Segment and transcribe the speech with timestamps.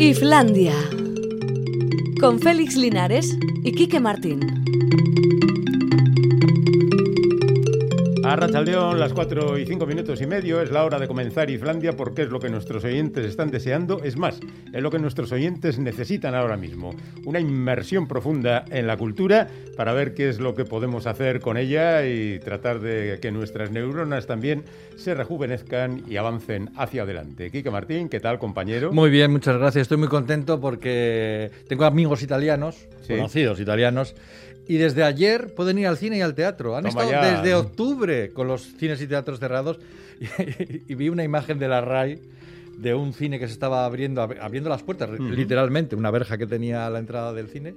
[0.00, 0.72] Islandia.
[2.20, 4.59] Con Félix Linares y Quique Martín.
[8.30, 11.96] A Rachaldeón, las 4 y 5 minutos y medio, es la hora de comenzar Islandia
[11.96, 14.04] porque es lo que nuestros oyentes están deseando.
[14.04, 14.38] Es más,
[14.72, 16.94] es lo que nuestros oyentes necesitan ahora mismo.
[17.24, 21.56] Una inmersión profunda en la cultura para ver qué es lo que podemos hacer con
[21.56, 24.62] ella y tratar de que nuestras neuronas también
[24.94, 27.50] se rejuvenezcan y avancen hacia adelante.
[27.50, 28.92] Quique Martín, ¿qué tal, compañero?
[28.92, 29.82] Muy bien, muchas gracias.
[29.82, 33.16] Estoy muy contento porque tengo amigos italianos, Sí.
[33.16, 34.14] conocidos italianos,
[34.72, 36.76] y desde ayer pueden ir al cine y al teatro.
[36.76, 37.36] Han Toma estado ya.
[37.42, 39.78] desde octubre con los cines y teatros cerrados
[40.88, 42.20] y, vi una imagen de la RAI
[42.78, 46.46] de un cine que se estaba abriendo, ab- abriendo las puertas, literalmente, una verja que
[46.46, 47.74] tenía a la entrada del cine.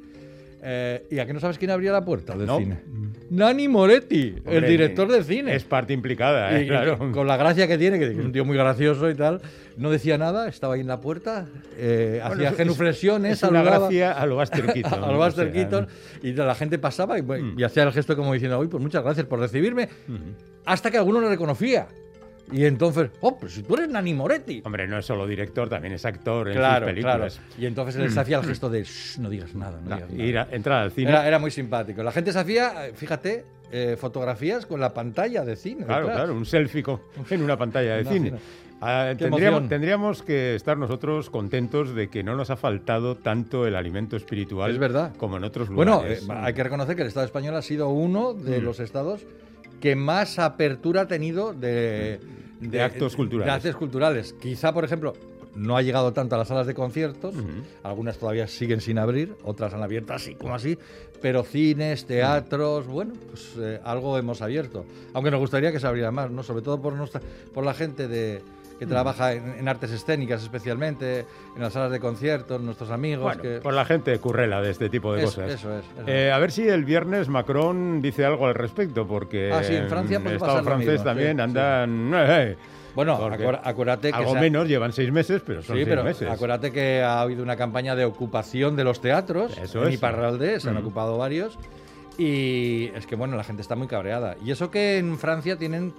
[0.66, 2.58] Eh, ¿Y a qué no sabes quién abría la puerta del No.
[2.58, 2.80] cine?
[3.30, 5.56] Nani Moretti, el Hombre, director del cine.
[5.56, 6.64] Es parte implicada, ¿eh?
[6.64, 6.98] Y- claro.
[7.12, 9.42] con la gracia que tiene, que es un tío muy gracioso y tal,
[9.76, 13.60] no decía nada, estaba ahí en la puerta, eh, Bueno, hacía es- genuflexiones, es una
[13.60, 15.04] saludaba gracia a lo Buster Keaton.
[15.04, 15.88] a lo Buster Keaton,
[16.22, 17.56] y la gente pasaba y, Mm.
[17.60, 19.90] y hacía el gesto como diciendo, uy, pues muchas gracias por recibirme,
[20.66, 21.88] hasta que alguno lo reconocía.
[22.52, 24.62] Y entonces, oh, pero si tú eres Nani Moretti.
[24.66, 27.22] Hombre, no es solo director, también es actor en Claro, sus claro.
[27.24, 27.42] películas.
[27.58, 30.12] Y entonces él se hacía el gesto de, "Shh, no digas nada, no No, digas
[30.12, 30.24] nada".
[30.24, 31.10] ir a- entrar al cine.
[31.10, 32.04] Era, era muy simpático.
[32.04, 35.86] La gente se hacía, fíjate, eh, fotografías con la pantalla de cine.
[35.86, 36.18] Claro, detrás.
[36.18, 37.00] claro, un selfie con-
[37.30, 38.34] en una pantalla de cine.
[38.86, 43.76] Ah, tendríamos, tendríamos que estar nosotros contentos de que no nos ha faltado tanto el
[43.78, 45.16] alimento espiritual Es verdad.
[45.16, 46.24] como en otros Bueno, lugares.
[46.28, 48.64] eh, hay que reconocer que el Estado español ha sido uno de Mm.
[48.66, 49.22] los estados
[49.80, 52.20] que más apertura ha tenido de,
[52.70, 53.64] De actos culturales.
[53.64, 54.34] de actos culturales.
[54.40, 55.14] Quizá, por ejemplo,
[55.56, 57.36] no ha llegado tanto a las salas de conciertos,
[57.84, 60.78] algunas todavía siguen sin abrir, otras han abierto así como así,
[61.22, 64.86] pero cines, teatros, bueno, pues eh, algo hemos abierto.
[65.14, 66.44] Aunque nos gustaría que se abriera más, ¿no?
[66.44, 67.22] Sobre todo por, nuestra,
[67.54, 68.42] por la gente de
[68.80, 73.24] que trabaja en, en artes escénicas especialmente, en las salas de conciertos, nuestros amigos.
[73.24, 73.60] Bueno, que...
[73.62, 75.52] por la gente currela de este tipo de Eso- cosas.
[75.60, 79.52] eso es, eso Eh, a ver si el viernes Macron dice algo al respecto, porque
[79.52, 82.12] Ah, sí, en Francia, pues el Estado francés mismo, también sí, andan...
[82.14, 82.58] eh, eh,
[82.96, 86.04] Bueno, porque acuérdate que algo ha- menos, llevan seis meses, pero son Sí, seis pero
[86.04, 86.30] meses.
[86.30, 89.58] acuérdate que ha habido una campaña de ocupación de los teatros.
[89.58, 89.94] Eso en es.
[89.96, 90.80] Iparralde se han Mm.
[90.80, 91.58] ocupado varios.
[92.18, 94.36] Y es que, bueno, la gente está muy cabreada.
[94.46, 95.94] Y eso que en Francia tienen.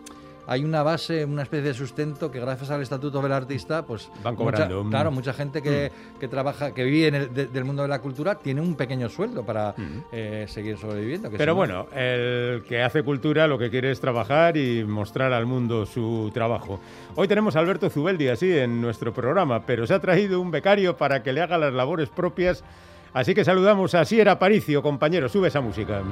[0.46, 4.34] Hay una base, una especie de sustento que gracias al estatuto del artista, pues Van
[4.34, 4.84] mucha- cobrando.
[4.84, 4.90] Mm.
[4.90, 5.90] claro, mucha gente que,
[6.20, 9.08] que trabaja, que vive en el, de- del mundo de la cultura, tiene un pequeño
[9.08, 10.00] sueldo para Mm.
[10.12, 11.30] eh, seguir sobreviviendo.
[11.30, 14.84] que Pero si no- bueno, el que hace cultura lo que quiere es trabajar y
[14.84, 16.78] mostrar al mundo su trabajo.
[17.14, 20.96] Hoy tenemos a Alberto Zubeldi así en nuestro programa, pero se ha traído un becario
[20.96, 22.62] para que le haga las labores propias.
[23.14, 26.02] Así que saludamos a Sierra Aparicio, compañero, sube esa música.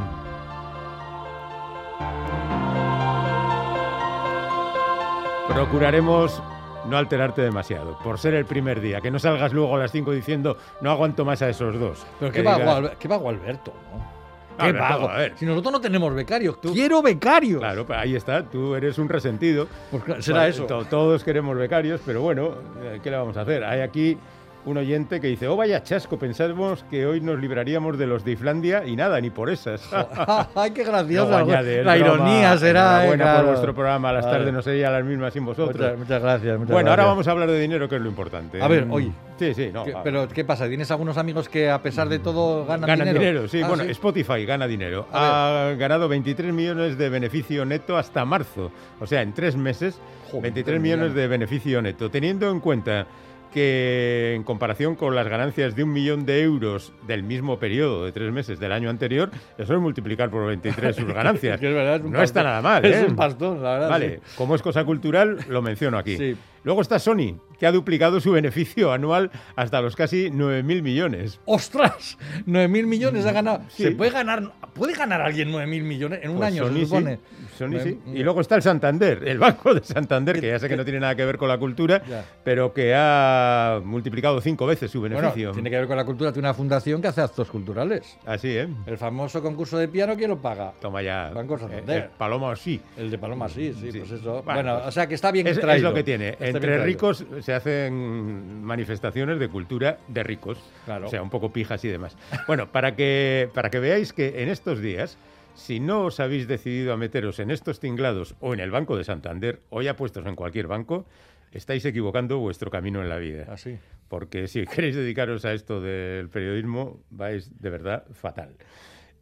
[5.48, 6.42] Procuraremos
[6.88, 10.10] no alterarte demasiado, por ser el primer día, que no salgas luego a las 5
[10.12, 12.04] diciendo no aguanto más a esos dos.
[12.18, 14.12] Pero qué vago, digas, Alber- qué vago Alberto, ¿no?
[14.56, 15.08] Qué Alberto, vago.
[15.10, 15.32] a ver.
[15.36, 17.60] Si nosotros no tenemos becarios, quiero becarios.
[17.60, 19.66] Claro, ahí está, tú eres un resentido.
[19.90, 20.64] Pues será eso.
[20.66, 23.64] to- todos queremos becarios, pero bueno, eh, ¿qué le vamos a hacer?
[23.64, 24.16] Hay aquí
[24.64, 28.32] un oyente que dice, oh vaya chasco, pensamos que hoy nos libraríamos de los de
[28.32, 29.82] Islandia y nada, ni por esas.
[30.54, 31.36] Ay, qué gracioso.
[31.36, 32.80] añade, es la ironía será.
[32.82, 33.38] eh, enhorabuena claro.
[33.38, 35.76] por vuestro programa, las tardes no serían las mismas sin vosotros.
[35.76, 36.58] Muchas, muchas gracias.
[36.58, 37.12] muchas bueno, ahora gracias.
[37.12, 38.62] vamos a hablar de dinero, que es lo importante.
[38.62, 39.12] A ver, Mm, oye.
[39.38, 39.82] Sí, sí, no.
[39.84, 40.68] ¿Qué- pero, ¿qué pasa?
[40.68, 43.48] ¿Tienes algunos amigos que, a pesar de todo, ganan, Ganan dinero, dinero?
[43.48, 43.60] sí.
[43.62, 45.08] Ah, bueno, Spotify gana dinero.
[45.12, 48.70] A Ha ganado 23 millones de beneficio neto hasta marzo.
[49.00, 52.08] O sea, en tres meses, Joder, 23 qué millones de beneficio neto.
[52.10, 53.06] Teniendo en cuenta
[53.52, 58.12] que en comparación con las ganancias de un millón de euros del mismo periodo de
[58.12, 61.60] tres meses del año anterior, eso es multiplicar por 23 sus ganancias.
[61.62, 63.06] Es verdad, es no está nada mal, Es ¿eh?
[63.08, 63.88] un pastón, la verdad.
[63.90, 64.34] Vale, sí.
[64.36, 66.16] como es cosa cultural, lo menciono aquí.
[66.16, 66.36] Sí.
[66.64, 71.40] Luego está Sony, que ha duplicado su beneficio anual hasta los casi 9.000 millones.
[71.44, 72.16] ¡Ostras!
[72.46, 73.62] 9.000 millones ha ganado.
[73.68, 73.82] Sí.
[73.84, 74.52] ¿Se puede ganar?
[74.74, 77.16] ¿Puede ganar alguien 9.000 millones en un Pues año, Sony se supone?
[77.16, 77.98] sí, Sony sí.
[78.14, 81.00] Y luego está el Santander, el Banco de Santander, que ya sé que no tiene
[81.00, 82.24] nada que ver con la cultura, Ya.
[82.44, 85.50] pero que ha multiplicado cinco veces su Bueno, beneficio.
[85.52, 86.32] tiene que ver con la cultura.
[86.32, 88.18] Tiene una fundación que hace actos culturales.
[88.24, 88.68] Así, ¿eh?
[88.86, 90.72] El famoso concurso de piano, ¿quién lo paga?
[90.80, 91.30] Toma ya.
[91.34, 92.02] Banco Santander.
[92.02, 92.80] Eh, eh, Paloma sí.
[92.96, 93.98] El de Paloma, sí, sí, Sí.
[93.98, 94.42] pues eso.
[94.42, 95.90] Bueno, Bueno, pues o sea que está bien Es, es traído.
[95.90, 96.30] lo que tiene.
[96.40, 100.58] Está Entre ricos se hacen manifestaciones de cultura de ricos.
[100.84, 101.06] Claro.
[101.06, 102.16] O sea, un poco pijas y demás.
[102.46, 105.18] Bueno, para que, para que veáis que en estos días,
[105.54, 109.04] si no os habéis decidido a meteros en estos tinglados o en el Banco de
[109.04, 111.06] Santander o ya puestos en cualquier banco,
[111.52, 113.46] estáis equivocando vuestro camino en la vida.
[113.48, 113.78] Así.
[114.08, 118.50] Porque si queréis dedicaros a esto del periodismo, vais de verdad fatal.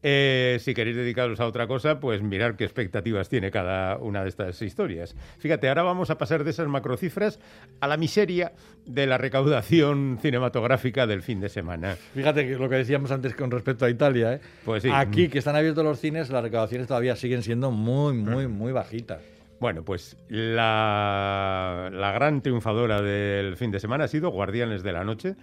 [0.02, 4.30] Eh, si queréis dedicaros a otra cosa, pues mirar qué expectativas tiene cada una de
[4.30, 5.14] estas historias.
[5.38, 7.38] Fíjate, ahora vamos a pasar de esas macrocifras
[7.80, 8.52] a la miseria
[8.86, 11.96] de la recaudación cinematográfica del fin de semana.
[12.14, 14.40] Fíjate que lo que decíamos antes con respecto a Italia, ¿eh?
[14.64, 14.90] Pues sí.
[14.90, 19.20] Aquí, que están abiertos los cines, las recaudaciones todavía siguen siendo muy, muy, muy bajitas.
[19.60, 25.04] Bueno, pues la, la gran triunfadora del fin de semana ha sido Guardianes de la
[25.04, 25.34] Noche.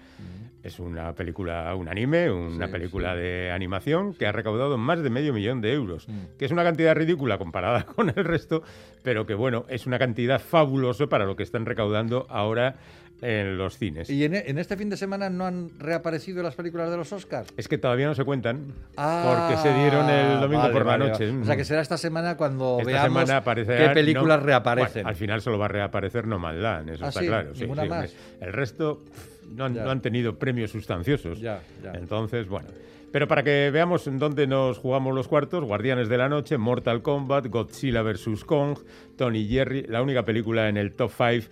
[0.63, 3.19] Es una película, un anime, una Sí, película sí.
[3.19, 6.37] de animación que ha recaudado más de medio millón de euros, Mm.
[6.37, 8.63] que es una cantidad ridícula comparada con el resto,
[9.03, 12.75] pero que bueno, es una cantidad fabulosa para lo que están recaudando ahora
[13.21, 14.09] en los cines.
[14.11, 17.51] ¿Y en, en este fin de semana no han reaparecido las películas de los Oscars?
[17.57, 20.91] Es que todavía no se cuentan, Ah, porque se dieron el domingo vale, por la
[20.97, 21.27] vale, noche.
[21.31, 21.41] vale.
[21.41, 24.93] O sea, que será esta semana cuando Esta veamos semana qué películas no- reaparecen.
[25.03, 27.55] Bueno, al final solo va a reaparecer No Man Land, eso Ah, está sí, claro.
[27.55, 27.89] sí, ninguna sí.
[27.89, 28.15] más.
[28.39, 29.83] El resto pff, no han, Ya.
[29.83, 31.39] no han tenido premios sustanciosos.
[31.39, 31.91] Ya, ya.
[31.93, 32.67] Entonces, bueno.
[33.11, 37.01] Pero para que veamos en dónde nos jugamos los cuartos, Guardianes de la Noche, Mortal
[37.01, 38.43] Kombat, Godzilla vs.
[38.43, 38.77] Kong,
[39.15, 41.47] Tony Jerry, la única película en el top 5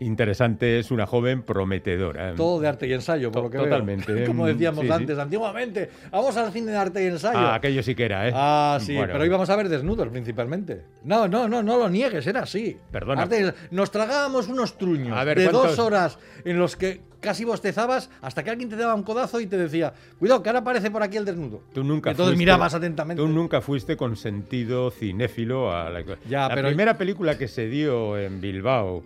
[0.00, 2.34] interesante es una joven prometedora.
[2.34, 3.66] Todo de arte y ensayo, por To- lo que veo.
[3.66, 4.92] totalmente, Como mm, decíamos sí, sí.
[4.92, 5.90] antes, antiguamente.
[6.10, 7.38] Vamos al cine de arte y ensayo.
[7.38, 8.32] Ah, aquello sí que era, ¿eh?
[8.34, 10.82] Ah, sí, Bueno, pero íbamos a ver desnudos principalmente.
[11.04, 12.76] No, no, no, no lo niegues, era así.
[12.90, 13.22] Perdona.
[13.22, 15.76] Arte- nos tragábamos unos truños A ver, de ¿cuántos?
[15.76, 19.46] dos horas en los que casi bostezabas hasta que alguien te daba un codazo y
[19.46, 21.62] te decía, cuidado, que ahora aparece por aquí el desnudo.
[21.74, 23.22] Tú nunca Entonces fuiste- mirabas atentamente.
[23.22, 27.66] Tú nunca fuiste con sentido cinéfilo a la Ya, La pero- primera película que se
[27.68, 29.02] dio en Bilbao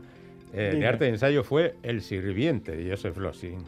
[0.54, 3.58] eh, de arte y ensayo fue El sirviente de Joseph Losing.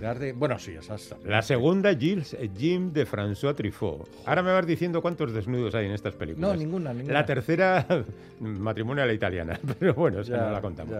[0.00, 1.14] De arte- Bueno, sí, esas.
[1.24, 4.08] La segunda, Gilles eh, Jim de François Truffaut.
[4.26, 6.50] Ahora me vas diciendo cuántos desnudos hay en estas películas.
[6.50, 7.14] No, ninguna, ninguna.
[7.14, 7.86] La tercera,
[8.40, 9.58] matrimonio a la italiana.
[9.78, 10.94] Pero bueno, esa Ya, no la contamos.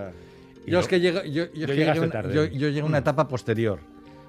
[0.67, 2.99] Yo no- es que llego, yo, yo es yo llegué una- yo llegué a una
[2.99, 3.81] etapa posterior.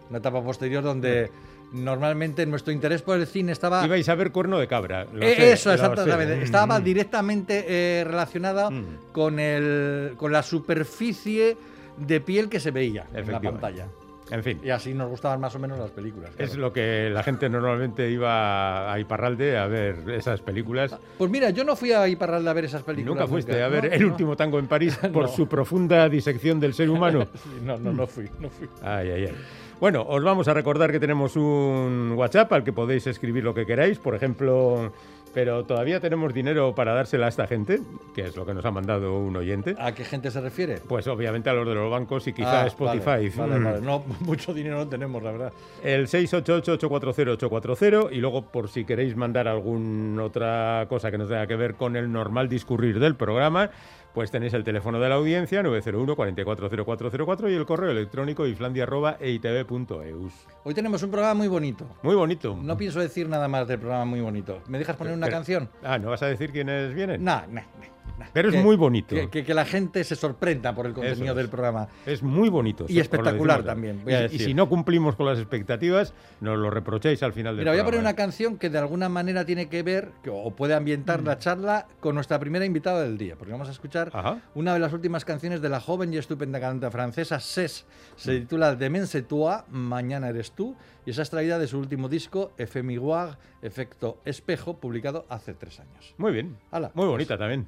[0.10, 1.32] Una etapa posterior donde
[1.74, 3.86] normalmente nuestro interés por el cine estaba.
[3.86, 5.06] Ibais a ver Cuerno de Cabra.
[5.12, 6.38] lo Eh, sé, Eso, lo exactamente.
[6.38, 6.44] sé.
[6.44, 6.84] Estaba Mm.
[6.84, 8.86] directamente eh, relacionada Mm.
[9.12, 11.58] con, el, con la superficie
[11.98, 13.88] de piel que se veía en la pantalla.
[14.32, 14.60] En fin.
[14.64, 16.32] Y así nos gustaban más o menos las películas.
[16.40, 16.62] Es claro.
[16.62, 20.96] lo que la gente normalmente iba a Iparralde a ver esas películas.
[21.20, 23.16] Pues mira, yo no fui a Iparralde a ver esas películas.
[23.20, 24.08] Nunca fuiste a ver No, El no.
[24.08, 25.28] último tango en París por No.
[25.28, 27.28] su profunda disección del ser humano.
[27.44, 28.68] Sí, no, no, no fui, no fui.
[28.82, 29.36] Ay, ay, ay.
[29.80, 33.66] Bueno, os vamos a recordar que tenemos un WhatsApp al que podéis escribir lo que
[33.66, 34.00] queráis.
[34.00, 34.94] Por ejemplo,
[35.34, 37.82] pero todavía tenemos dinero para dársela a esta gente,
[38.16, 39.76] que es lo que nos ha mandado un oyente.
[39.78, 40.78] ¿A qué gente se refiere?
[40.88, 43.06] Pues obviamente a los de los bancos y quizá Ah, a Spotify.
[43.06, 43.64] Vale, vale, Mm.
[43.66, 43.82] vale.
[43.82, 45.52] No, mucho dinero no tenemos, la verdad.
[45.84, 51.56] El 688-840-840 y luego por si queréis mandar alguna otra cosa que no tenga que
[51.58, 53.72] ver con el normal discurrir del programa,
[54.16, 60.34] pues tenéis el teléfono de la audiencia 901 440404 y el correo electrónico iflandia.eitv.eus.
[60.64, 61.86] Hoy tenemos un programa muy bonito.
[62.02, 62.58] Muy bonito.
[62.60, 64.62] No pienso decir nada más del programa muy bonito.
[64.68, 65.70] ¿Me dejas poner una Pero- canción?
[65.84, 67.24] Ah, ¿no vas a decir quiénes vienen?
[67.24, 67.95] No, no, no.
[68.34, 69.16] Pero es muy bonito.
[69.16, 71.36] Que, que- que la gente se sorprenda por el contenido es.
[71.38, 71.88] del programa.
[72.06, 72.86] Es muy bonito.
[72.88, 74.42] Y espectacular también, voy a Y- y, decir.
[74.42, 77.84] si no cumplimos con las expectativas, nos lo reprocháis al final del Mira, voy a
[77.84, 78.10] poner programa.
[78.10, 81.26] una canción que de alguna manera tiene que ver, que- o puede ambientar Mm.
[81.26, 84.40] la charla con nuestra primera invitada del día, porque vamos a escuchar Ajá.
[84.56, 87.86] una de las últimas canciones de la joven y estupenda cantante francesa Ses.
[88.16, 88.40] Se Mm.
[88.42, 90.76] titula Demain c'est toi, Mañana eres tú,
[91.06, 96.14] y esa extraída de su último disco, Effet Miroir, Efecto Espejo, publicado hace tres años.
[96.18, 96.56] Muy bien.
[96.72, 97.10] Hala, muy pues.
[97.10, 97.68] bonita también.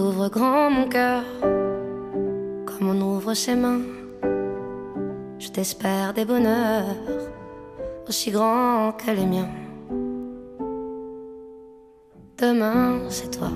[0.00, 1.22] T'ouvre grand mon cœur,
[2.64, 3.82] comme on ouvre ses mains.
[5.38, 6.96] Je t'espère des bonheurs
[8.08, 9.50] aussi grands que les miens.
[12.38, 13.50] Demain, c'est toi.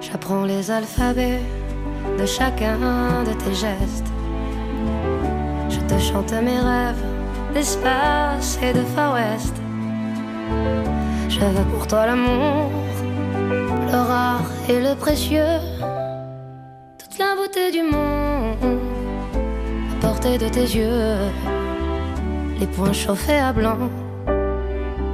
[0.00, 1.40] J'apprends les alphabets
[2.18, 4.15] de chacun de tes gestes.
[5.88, 7.04] Te chante mes rêves
[7.54, 9.54] d'espace et de Far West.
[11.38, 12.70] Veux pour toi l'amour,
[13.92, 15.60] le rare et le précieux,
[16.98, 18.80] toute la beauté du monde
[19.92, 21.30] à portée de tes yeux,
[22.58, 23.78] les poings chauffés à blanc.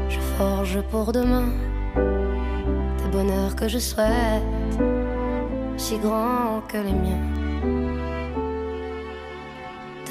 [0.08, 1.48] Je forge pour demain
[1.96, 4.42] des bonheurs que je souhaite,
[5.76, 7.41] si grands que les miens.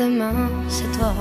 [0.02, 1.14] Demain, c'est toi.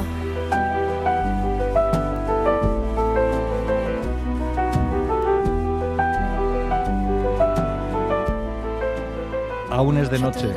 [9.70, 10.48] Aún es de noche.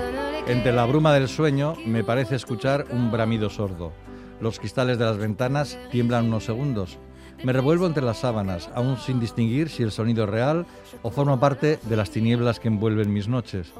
[0.47, 3.91] Entre la bruma del sueño me parece escuchar un bramido sordo.
[4.41, 6.99] Los cristales de las ventanas tiemblan unos segundos.
[7.43, 10.65] Me revuelvo entre las sábanas, aún sin distinguir si el sonido es real
[11.01, 13.73] o forma parte de las tinieblas que envuelven mis noches.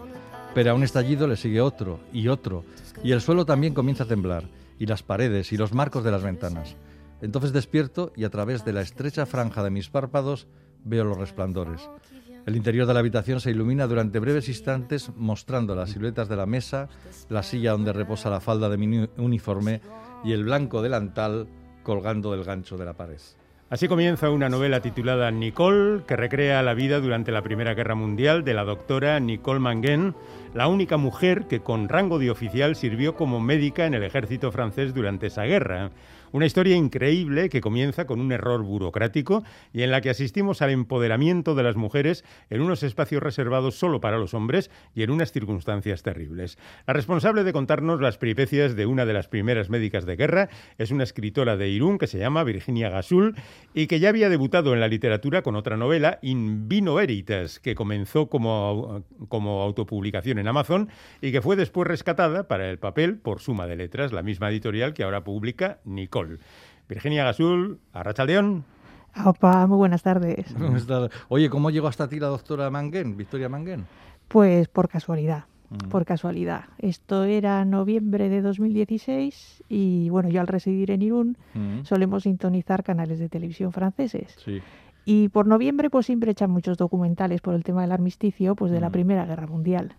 [0.53, 2.63] Pero a un estallido le sigue otro y otro,
[3.03, 4.43] y el suelo también comienza a temblar,
[4.77, 6.75] y las paredes y los marcos de las ventanas.
[7.21, 10.47] Entonces despierto y a través de la estrecha franja de mis párpados
[10.83, 11.89] veo los resplandores.
[12.45, 16.45] El interior de la habitación se ilumina durante breves instantes mostrando las siluetas de la
[16.45, 16.89] mesa,
[17.29, 19.81] la silla donde reposa la falda de mi uniforme
[20.25, 21.47] y el blanco delantal
[21.83, 23.19] colgando del gancho de la pared.
[23.73, 28.43] Así comienza una novela titulada Nicole, que recrea la vida durante la Primera Guerra Mundial
[28.43, 30.13] de la doctora Nicole Manguen,
[30.53, 34.93] la única mujer que con rango de oficial sirvió como médica en el ejército francés
[34.93, 35.89] durante esa guerra.
[36.33, 40.71] Una historia increíble que comienza con un error burocrático y en la que asistimos al
[40.71, 45.31] empoderamiento de las mujeres en unos espacios reservados solo para los hombres y en unas
[45.31, 46.57] circunstancias terribles.
[46.87, 50.49] La responsable de contarnos las peripecias de una de las primeras médicas de guerra
[50.79, 53.35] es una escritora de Irún que se llama Virginia Gasul
[53.75, 57.75] y que ya había debutado en la literatura con otra novela, In Vino Veritas, que
[57.75, 60.89] comenzó como, como autopublicación en Amazon
[61.21, 64.95] y que fue después rescatada para el papel por Suma de Letras, la misma editorial
[64.95, 66.22] que ahora publica Nicole.
[66.87, 68.65] Virginia Gasul, Arrachaldeón.
[69.25, 70.53] Opa, muy buenas tardes.
[71.29, 73.85] Oye, ¿cómo llegó hasta ti la doctora Manguén, Victoria Manguén?
[74.27, 75.89] Pues por casualidad, mm.
[75.89, 76.65] por casualidad.
[76.79, 81.83] Esto era noviembre de 2016 y bueno, yo al residir en Irún mm.
[81.83, 84.35] solemos sintonizar canales de televisión franceses.
[84.43, 84.61] Sí.
[85.05, 88.79] Y por noviembre pues siempre echan muchos documentales por el tema del armisticio pues de
[88.79, 88.93] la mm.
[88.93, 89.95] Primera Guerra Mundial.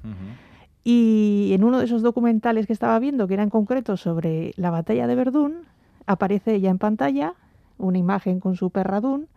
[0.83, 4.71] Y en uno de esos documentales que estaba viendo, que era en concreto sobre la
[4.71, 5.63] batalla de Verdún,
[6.07, 7.35] aparece ella en pantalla,
[7.79, 9.29] una imagen con su perradún,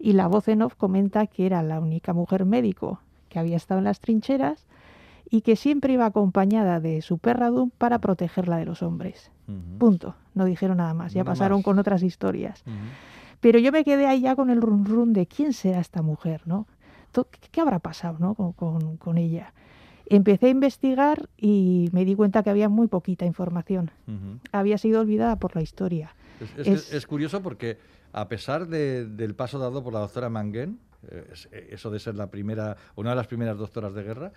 [0.00, 2.98] y la voz en off comenta que era la única mujer médico
[3.28, 4.66] que había estado en las trincheras
[5.30, 9.30] y que siempre iba acompañada de su perradún para protegerla de los hombres.
[9.78, 10.16] Punto.
[10.34, 11.12] No dijeron nada más.
[11.12, 12.64] Ya pasaron con otras historias.
[13.40, 16.42] Pero yo me quedé ahí ya con el run run de quién será esta mujer,
[16.46, 16.66] ¿no?
[17.52, 18.34] ¿Qué habrá pasado ¿no?
[18.34, 19.52] con, con ella?
[20.10, 23.90] Empecé a investigar y me di cuenta que había muy poquita información.
[24.50, 26.14] Había sido olvidada por la historia.
[26.56, 27.78] Es, curioso porque
[28.12, 32.76] a pesar del paso dado por la doctora Manguén, eh, eso de ser la primera,
[32.96, 34.32] una de las primeras doctoras de guerra,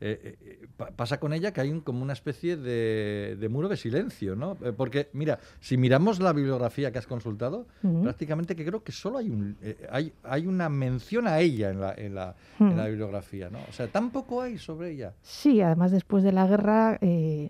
[0.00, 4.56] eh, eh, pasa con ella que hay como una especie de, muro de silencio, ¿no?
[4.62, 7.66] Eh, porque, mira, si miramos la bibliografía que has consultado,
[8.02, 9.56] prácticamente que creo que solo hay, un,
[9.90, 13.58] hay, hay una mención a ella en la, en, la, en la, bibliografía, ¿no?
[13.68, 15.14] O sea, tampoco hay sobre ella.
[15.22, 16.98] Sí, además después de la guerra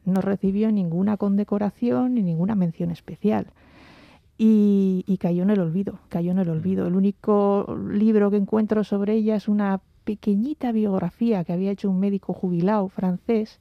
[0.05, 3.49] no recibió ninguna condecoración ni ninguna mención especial.
[4.41, 6.87] Y, y, cayó en el olvido, cayó en el olvido.
[6.87, 12.01] El único libro que encuentro sobre ella es una pequeñita biografía que había hecho un
[12.01, 13.61] médico jubilado francés,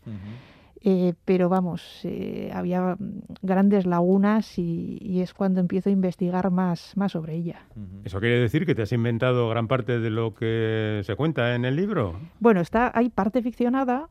[0.81, 2.95] eh, pero vamos, eh, había
[3.41, 7.67] grandes lagunas y, es cuando empiezo a investigar más, más sobre ella.
[8.05, 11.65] ¿Eso quiere decir que te has inventado gran parte de lo que se cuenta en
[11.65, 12.17] el libro?
[12.39, 14.07] Bueno, está, hay parte ficcionada,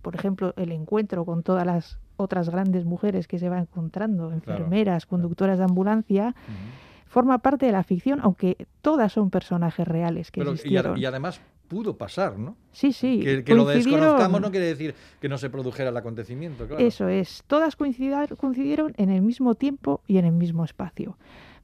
[0.00, 5.06] por ejemplo, el encuentro con todas las otras grandes mujeres que se va encontrando, enfermeras,
[5.06, 6.36] conductoras de ambulancia.
[7.08, 10.96] Forma parte de la ficción, aunque todas son personajes reales que existieron.
[10.96, 12.56] y además pudo pasar, ¿no?
[12.72, 13.20] Sí, sí.
[13.44, 16.84] Que, lo desconozcamos no quiere decir que no se produjera el acontecimiento, claro.
[16.84, 17.44] Eso es.
[17.46, 21.16] Todas coincidieron en el mismo tiempo y en el mismo espacio.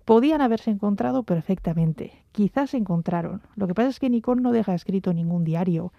[0.04, 2.22] Podían haberse encontrado perfectamente.
[2.30, 3.42] Quizás se encontraron.
[3.56, 5.92] Lo que pasa es que Nicole no deja escrito ningún diario,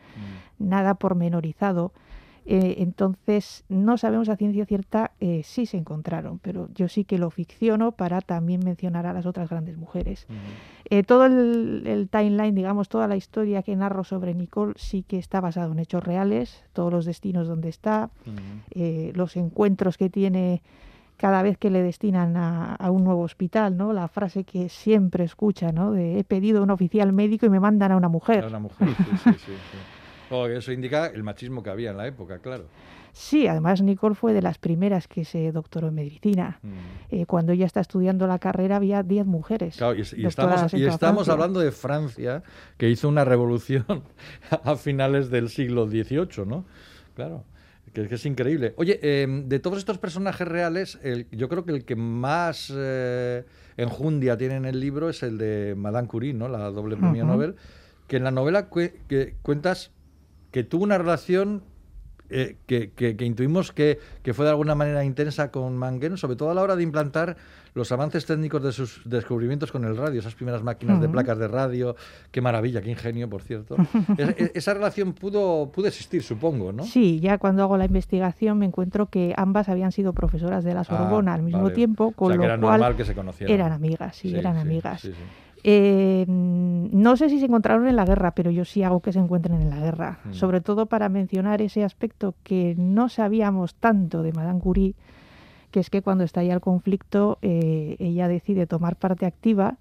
[0.57, 0.69] mm.
[0.69, 1.91] nada pormenorizado.
[2.49, 7.17] Eh, entonces, no sabemos a ciencia cierta eh, si se encontraron, pero yo sí que
[7.17, 10.27] lo ficciono para también mencionar a las otras grandes mujeres.
[10.89, 15.41] Eh, todo el, timeline, digamos, toda la historia que narro sobre Nicole sí que está
[15.41, 18.11] basado en hechos reales, todos los destinos donde está,
[19.13, 20.61] los encuentros que tiene
[21.17, 23.91] cada vez que le destinan a, un nuevo hospital, ¿no?
[23.91, 25.91] La frase que siempre escucha, ¿no?
[25.91, 28.45] De he pedido un oficial médico y me mandan a una mujer.
[28.45, 28.87] A una mujer,
[29.23, 29.51] sí, sí.
[30.29, 32.65] Oh, eso indica el machismo que había en la época, claro.
[33.17, 36.59] Sí, además Nicole fue de las primeras que se doctoró en medicina.
[36.61, 36.69] Mm.
[37.09, 39.77] Eh, cuando ella está estudiando la carrera había 10 mujeres.
[39.77, 42.43] Claro, y, estamos, y estamos hablando de Francia,
[42.77, 43.85] que hizo una revolución
[44.63, 46.65] a finales del siglo XVIII, ¿no?
[47.15, 47.43] Claro.
[47.91, 48.75] Que, es increíble.
[48.77, 50.99] Oye, em, de todos estos personajes reales,
[51.31, 53.45] yo creo que el que más eh,
[53.77, 56.47] enjundia tiene en el libro es el de Madame Curie, ¿no?
[56.49, 57.55] La doble premio Nobel,
[58.07, 59.91] que en la novela que cuentas
[60.51, 61.63] que tuvo una relación
[62.29, 66.49] eh, que, que, intuimos que, que, fue de alguna manera intensa con Mangueno, sobre todo
[66.51, 67.37] a la hora de implantar
[67.73, 71.47] los avances técnicos de sus descubrimientos con el radio, esas primeras máquinas de placas de
[71.47, 71.95] radio,
[72.31, 73.77] qué maravilla, qué ingenio, por cierto.
[74.53, 76.83] esa relación pudo, pudo existir, supongo, ¿no?
[76.83, 80.81] Sí, ya cuando hago la investigación me encuentro que ambas habían sido profesoras de la
[80.81, 83.55] ah, Sorbona al mismo tiempo, con lo era cual normal que se conocieran.
[83.55, 85.07] eran amigas, sí, eran amigas.
[85.69, 89.19] Eh, no sé si se encontraron en la guerra, pero yo sí hago que se
[89.19, 90.31] encuentren en la guerra, mm.
[90.31, 94.95] sobre todo para mencionar ese aspecto que no sabíamos tanto de Madame Curie,
[95.71, 99.75] que es que cuando estalla el conflicto eh, ella decide tomar parte activa,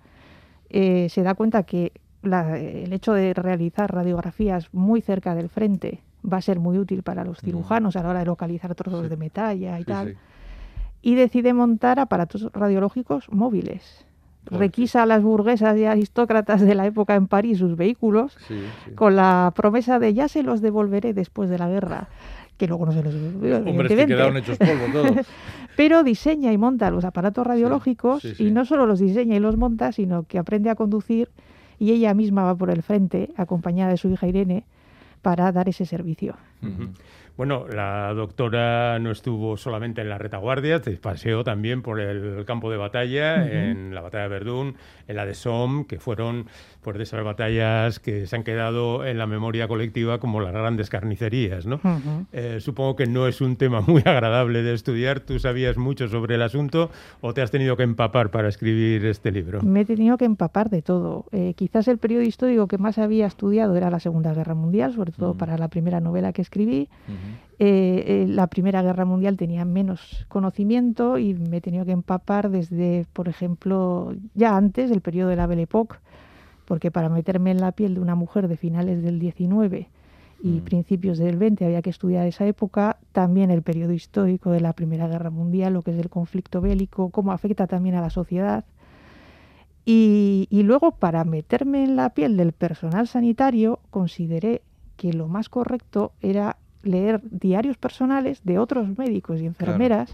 [0.71, 1.93] eh, se da cuenta que
[2.25, 7.25] el hecho de realizar radiografías muy cerca del frente va a ser muy útil para
[7.25, 7.47] los mm.
[7.47, 10.17] cirujanos a la hora de localizar trozos de metalla y tal,
[11.01, 14.05] y decide montar aparatos radiológicos móviles.
[14.51, 18.37] Requisa a las burguesas y aristócratas de la época en París sus vehículos
[18.95, 22.09] con la promesa de ya se los devolveré después de la guerra
[22.57, 25.27] que luego no se los Hombre, que quedaron hechos polvo todos.
[25.77, 29.93] Pero diseña y monta los aparatos radiológicos y no solo los diseña y los monta,
[29.93, 31.29] sino que aprende a conducir
[31.79, 34.65] y ella misma va por el frente, acompañada de su hija Irene,
[35.21, 36.37] para dar ese servicio.
[37.37, 42.71] Bueno, la doctora no estuvo solamente en la retaguardia, se paseó también por el campo
[42.71, 44.77] de batalla, en la batalla de Verdún,
[45.07, 46.47] en la de Somme, que fueron
[46.83, 50.89] pues, de esas batallas que se han quedado en la memoria colectiva como las grandes
[50.89, 51.67] carnicerías.
[51.67, 51.81] ¿no?
[52.33, 55.21] Eh, supongo que no es un tema muy agradable de estudiar.
[55.21, 56.91] ¿Tú sabías mucho sobre el asunto
[57.21, 59.63] o te has tenido que empapar para escribir este libro?
[59.63, 61.27] Me he tenido que empapar de todo.
[61.33, 65.13] Eh, quizás el periodo histórico que más había estudiado era la Segunda Guerra Mundial, sobre
[65.13, 66.89] todo para la primera novela que escribí.
[67.59, 72.51] Eh, eh, la Primera Guerra Mundial tenía menos conocimiento y me he tenido que empapar
[72.51, 75.97] desde, por ejemplo, ya antes del periodo de la Belle Époque,
[76.67, 79.89] porque para meterme en la piel de una mujer de finales del 19
[80.43, 80.61] y mm.
[80.65, 85.09] principios del 20 había que estudiar esa época, también el periodo histórico de la Primera
[85.09, 88.67] Guerra Mundial, lo que es el conflicto bélico, cómo afecta también a la sociedad.
[89.87, 94.61] y luego, para meterme en la piel del personal sanitario, consideré
[94.97, 100.13] que lo más correcto era leer diarios personales de otros médicos y enfermeras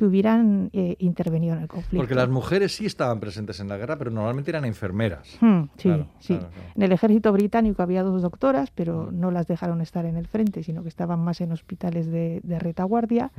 [0.00, 1.98] que hubieran eh, intervenido en el conflicto.
[1.98, 5.36] Porque las mujeres sí estaban presentes en la guerra, pero normalmente eran enfermeras.
[5.42, 6.38] Hmm, sí, sí.
[6.74, 10.62] En el ejército británico había dos doctoras, pero no las dejaron estar en el frente,
[10.62, 13.30] sino que estaban más en hospitales de, retaguardia.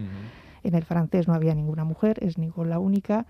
[0.63, 3.25] En el francés no había ninguna mujer, es Nicole la única.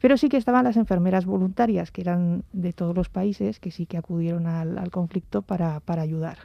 [0.00, 3.86] Pero sí que estaban las enfermeras voluntarias, que eran de todos los países, que sí
[3.86, 6.38] que acudieron al, conflicto para, para ayudar.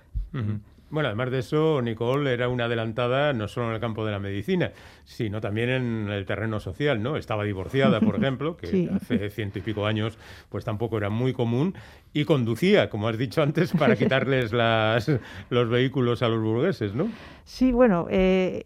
[0.94, 4.20] Bueno, además de eso, Nicole era una adelantada no solo en el campo de la
[4.20, 4.74] medicina,
[5.06, 7.18] sino también en el terreno social, ¿no?
[7.18, 11.74] Estaba divorciada, por ejemplo, que hace ciento y pico años pues tampoco era muy común,
[12.14, 15.10] y conducía, como has dicho antes, para quitarles las,
[15.50, 17.08] los vehículos a los burgueses, ¿no?
[17.44, 18.66] Sí, bueno, eh,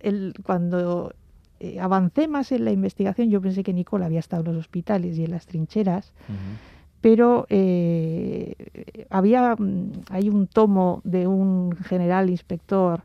[0.00, 1.14] el, cuando
[1.60, 5.16] eh, avancé más en la investigación, yo pensé que Nicole había estado en los hospitales
[5.16, 6.12] y en las trincheras
[7.00, 8.54] pero eh,
[9.10, 13.02] había mm, hay un tomo de un general inspector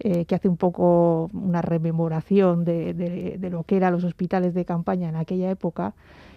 [0.00, 4.64] eh, que hace un poco una rememoración de, de, lo que eran los hospitales de
[4.64, 5.94] campaña en aquella época.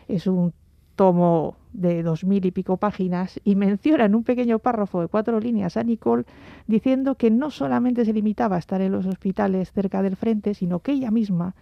[0.07, 0.53] Es un
[0.95, 5.39] tomo de dos mil y pico páginas y menciona en un pequeño párrafo de cuatro
[5.39, 6.25] líneas a Nicole
[6.67, 10.79] diciendo que no solamente se limitaba a estar en los hospitales cerca del frente, sino
[10.79, 11.55] que ella misma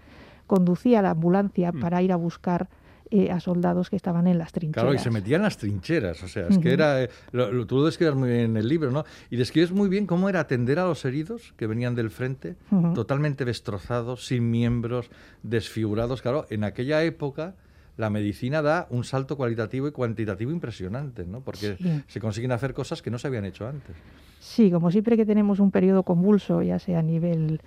[0.47, 1.79] conducía la ambulancia mm.
[1.79, 2.67] para ir a buscar
[3.11, 4.83] eh, a soldados que estaban en las trincheras.
[4.83, 7.77] Claro, y se metían en las trincheras, o sea, es que era, eh, lo, tú
[7.77, 9.05] lo describes muy bien en el libro, ¿no?
[9.29, 12.55] Y describes muy bien cómo era atender a los heridos que venían del frente,
[12.93, 15.09] totalmente destrozados, sin miembros,
[15.43, 16.21] desfigurados.
[16.21, 17.55] Claro, en aquella época
[17.97, 21.41] la medicina da un salto cualitativo y cuantitativo impresionante, ¿no?
[21.41, 23.95] Porque se consiguen hacer cosas que no se habían hecho antes.
[24.39, 27.61] Sí, como siempre que tenemos un periodo convulso, ya sea a nivel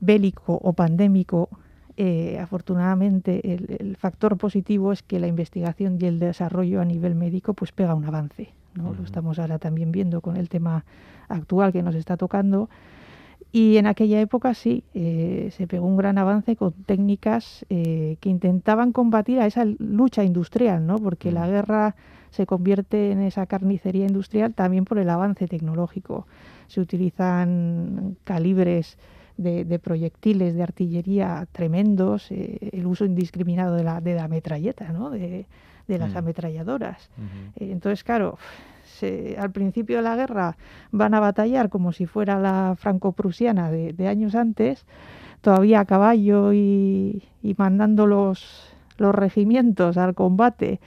[0.00, 1.48] bélico o pandémico,
[2.02, 7.52] eh, afortunadamente el, factor positivo es que la investigación y el desarrollo a nivel médico
[7.52, 8.54] pues pega un avance.
[8.74, 8.94] ¿no?
[8.94, 10.86] Lo estamos ahora también viendo con el tema
[11.28, 12.70] actual que nos está tocando.
[13.52, 18.30] Y en aquella época sí, eh, se pegó un gran avance con técnicas eh, que
[18.30, 20.96] intentaban combatir a esa lucha industrial, ¿no?
[20.96, 21.96] porque la guerra
[22.30, 26.26] se convierte en esa carnicería industrial también por el avance tecnológico.
[26.66, 28.96] Se utilizan calibres
[29.40, 35.10] de, proyectiles de artillería tremendos, eh, el uso indiscriminado de la, de la metralleta, ¿no?
[35.10, 35.46] de,
[35.88, 36.18] las mm.
[36.18, 37.10] ametralladoras.
[37.56, 38.38] Eh, entonces, claro,
[39.38, 40.56] al principio de la guerra
[40.92, 44.84] van a batallar como si fuera la franco-prusiana de, años antes,
[45.40, 47.22] todavía a caballo y,
[47.56, 50.80] mandando los, los regimientos al combate.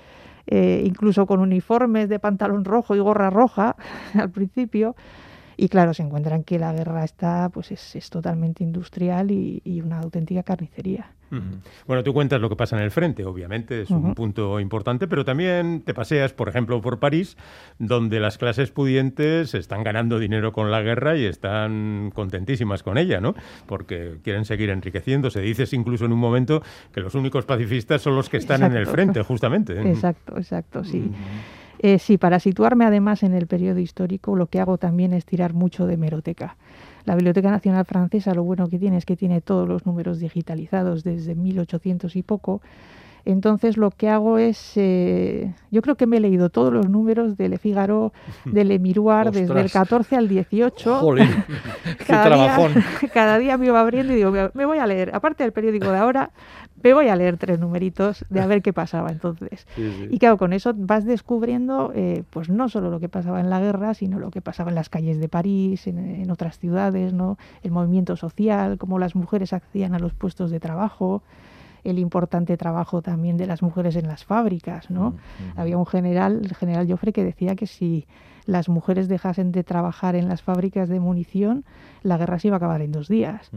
[0.46, 3.78] Eh, incluso con uniformes de pantalón rojo y gorra roja
[4.14, 4.96] al principio,
[5.58, 9.82] Y claro, se encuentran que la guerra está, pues es, es totalmente industrial y, y,
[9.82, 11.12] una auténtica carnicería.
[11.88, 15.26] Bueno, tú cuentas lo que pasa en el frente, obviamente, es un punto importante, pero
[15.26, 17.38] también te paseas, por ejemplo, por París,
[17.80, 23.20] donde las clases pudientes están ganando dinero con la guerra y están contentísimas con ella,
[23.20, 23.36] ¿no?
[23.66, 25.42] Porque quieren seguir enriqueciéndose.
[25.42, 26.62] Dices incluso en un momento
[26.92, 29.80] que los únicos pacifistas son los que están en el frente, justamente.
[29.90, 31.12] Exacto, exacto, sí.
[31.80, 35.54] Eh, sí, para situarme además en el periodo histórico, lo que hago también es tirar
[35.54, 36.56] mucho de meroteca.
[37.06, 41.04] La Biblioteca Nacional Francesa lo bueno que tiene es que tiene todos los números digitalizados
[41.04, 42.62] desde 1800 y poco
[43.26, 47.38] entonces lo que hago es, eh, yo creo que me he leído todos los números
[47.38, 48.12] de Le Figaro,
[48.46, 50.96] de Le Miroir, desde el 14 al 18.
[51.00, 51.28] Jolín,
[52.08, 52.84] cada, día,
[53.14, 55.98] cada día me iba abriendo y digo, me voy a leer, aparte del periódico de
[55.98, 56.32] ahora,
[56.84, 59.66] me voy a leer tres numeritos de a ver qué pasaba entonces.
[60.10, 63.62] Y claro, con eso vas descubriendo, eh, pues no solo lo que pasaba en la
[63.62, 67.38] guerra, sino lo que pasaba en las calles de París, en, en otras ciudades, ¿no?
[67.64, 71.24] El movimiento social, cómo las mujeres accedían a los puestos de trabajo
[71.84, 75.16] el importante trabajo también de las mujeres en las fábricas, ¿no?
[75.56, 78.06] Había un general, el general Joffre, que decía que si
[78.46, 81.66] las mujeres dejasen de trabajar en las fábricas de munición,
[82.02, 83.52] la guerra se iba a acabar en dos días.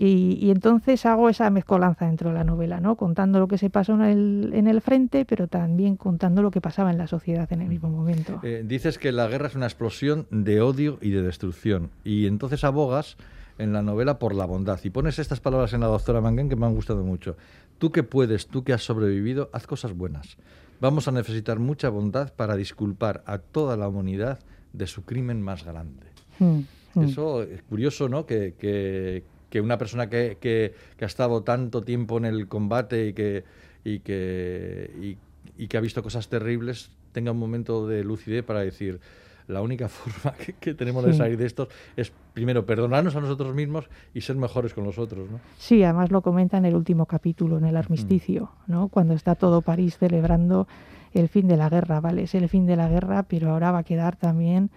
[0.00, 2.94] Y, entonces hago esa mezcolanza dentro de la novela, ¿no?
[2.94, 6.60] contando lo que se pasó en el, en el frente, pero también contando lo que
[6.60, 8.38] pasaba en la sociedad en el mismo momento.
[8.44, 11.90] Eh, dices que la guerra es una explosión de odio y de destrucción.
[12.04, 13.16] Y entonces abogas
[13.58, 14.80] en la novela por la bondad.
[14.82, 17.36] Y pones estas palabras en la doctora Mangan que me han gustado mucho.
[17.78, 20.36] Tú que puedes, tú que has sobrevivido, haz cosas buenas.
[20.80, 24.38] Vamos a necesitar mucha bondad para disculpar a toda la humanidad
[24.72, 26.06] de su crimen más grande.
[26.38, 26.60] Hmm,
[26.94, 27.02] hmm.
[27.02, 28.26] Eso es curioso, ¿no?
[28.26, 33.44] Que, que, una persona que, que, ha estado tanto tiempo en el combate y que,
[33.82, 35.16] y que,
[35.56, 39.00] y que ha visto cosas terribles tenga un momento de lucidez para decir,
[39.48, 43.88] la única forma que, tenemos de salir de esto es, primero, perdonarnos a nosotros mismos
[44.14, 45.28] y ser mejores con los otros.
[45.30, 45.40] ¿no?
[45.58, 48.88] Sí, además lo comenta en el último capítulo, en el armisticio, ¿no?
[48.88, 50.68] cuando está todo París celebrando
[51.14, 52.24] el fin de la guerra, ¿vale?
[52.24, 54.70] Es el fin de la guerra, pero ahora va a quedar también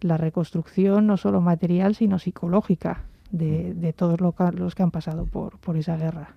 [0.00, 5.76] la reconstrucción no solo material, sino psicológica de, todos los que han pasado por, por
[5.76, 6.34] esa guerra.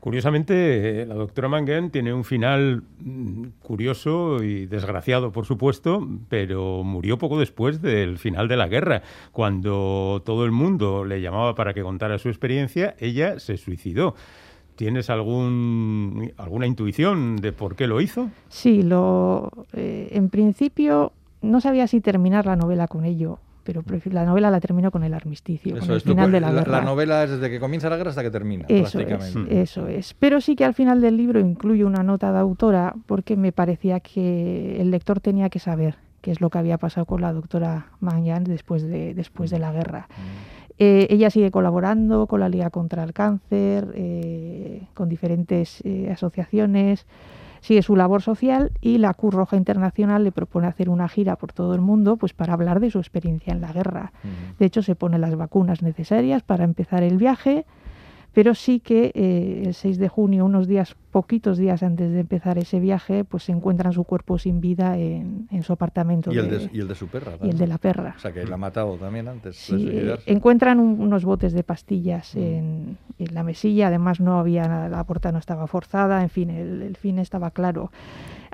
[0.00, 6.84] Curiosamente, eh, la doctora Mangen tiene un final mm, curioso y desgraciado, por supuesto, pero
[6.84, 9.02] murió poco después del final de la guerra.
[9.32, 14.14] Cuando todo el mundo le llamaba para que contara su experiencia, ella se suicidó.
[14.76, 18.30] ¿Tienes algún, alguna intuición de por qué lo hizo?
[18.48, 24.24] Sí, lo, eh, en principio no sabía si terminar la novela con ello pero la
[24.24, 26.70] novela la termino con el armisticio, con el final de la, guerra.
[26.78, 29.60] La novela es desde que comienza la guerra hasta que termina, eso prácticamente.
[29.60, 30.14] Es, eso es.
[30.14, 33.98] Pero sí que al final del libro incluye una nota de autora porque me parecía
[33.98, 37.88] que el lector tenía que saber qué es lo que había pasado con la doctora
[37.98, 40.08] Mangan después de, después de la guerra.
[40.08, 40.56] Mm.
[40.78, 47.06] Eh, ella sigue colaborando con la Liga contra el Cáncer, eh, con diferentes eh, asociaciones
[47.66, 51.52] sigue su labor social y la Cruz Roja Internacional le propone hacer una gira por
[51.52, 54.12] todo el mundo pues para hablar de su experiencia en la guerra.
[54.60, 57.66] De hecho, se ponen las vacunas necesarias para empezar el viaje
[58.36, 62.58] pero sí que eh, el 6 de junio, unos días, poquitos días antes de empezar
[62.58, 66.30] ese viaje, pues se encuentran su cuerpo sin vida en, su apartamento.
[66.30, 67.38] ¿Y, el de, y el de su perra.
[67.42, 68.12] Y el de la perra.
[68.14, 69.56] O sea, que la ha matado también antes.
[69.56, 72.38] Sí, eh, encuentran unos botes de pastillas mm.
[72.38, 72.98] en,
[73.32, 76.96] la mesilla, además no había nada, la puerta no estaba forzada, en fin, el, el
[76.98, 77.90] fin estaba claro.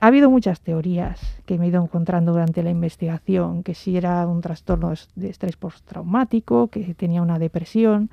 [0.01, 4.25] Ha habido muchas teorías que me he ido encontrando durante la investigación, que si era
[4.29, 8.11] un trastorno de estrés postraumático, que tenía una depresión.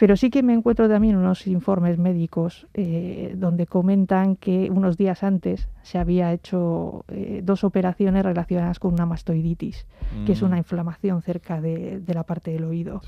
[0.00, 5.22] Pero sí que me encuentro también unos informes médicos eh, donde comentan que unos días
[5.22, 9.86] antes se había hecho eh, dos operaciones relacionadas con una mastoiditis,
[10.24, 10.60] que es una mm.
[10.60, 13.02] inflamación cerca de, la parte del oído.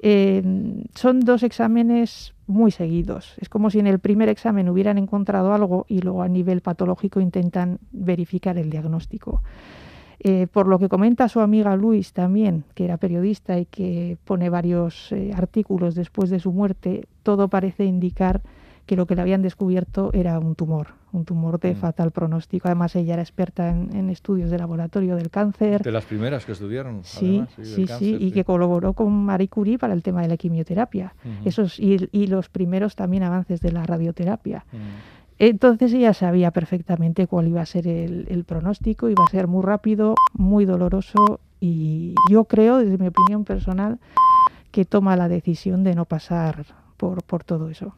[0.00, 0.42] Eh,
[0.96, 3.36] son dos exámenes muy seguidos.
[3.38, 7.20] Es como si en el primer examen hubieran encontrado algo y luego a nivel patológico
[7.20, 9.44] intentan verificar el diagnóstico.
[10.22, 14.50] Eh, por lo que comenta su amiga Luis también, que era periodista y que pone
[14.50, 18.42] varios eh, artículos después de su muerte, todo parece indicar
[18.84, 21.76] que lo que le habían descubierto era un tumor, un tumor de mm.
[21.76, 22.68] fatal pronóstico.
[22.68, 25.82] Además, ella era experta en, estudios de laboratorio del cáncer.
[25.82, 27.02] De las primeras que estudiaron.
[27.04, 31.14] Sí, sí, sí, y que colaboró con Marie Curie para el tema de la quimioterapia.
[31.44, 34.66] Esos, y, los primeros también avances de la radioterapia.
[34.72, 35.19] Mm.
[35.40, 40.14] Entonces ella sabía perfectamente cuál iba a ser el, pronóstico, iba a ser muy rápido,
[40.34, 43.98] muy doloroso y yo creo, desde mi opinión personal,
[44.70, 46.66] que toma la decisión de no pasar
[47.00, 47.94] por, por todo eso.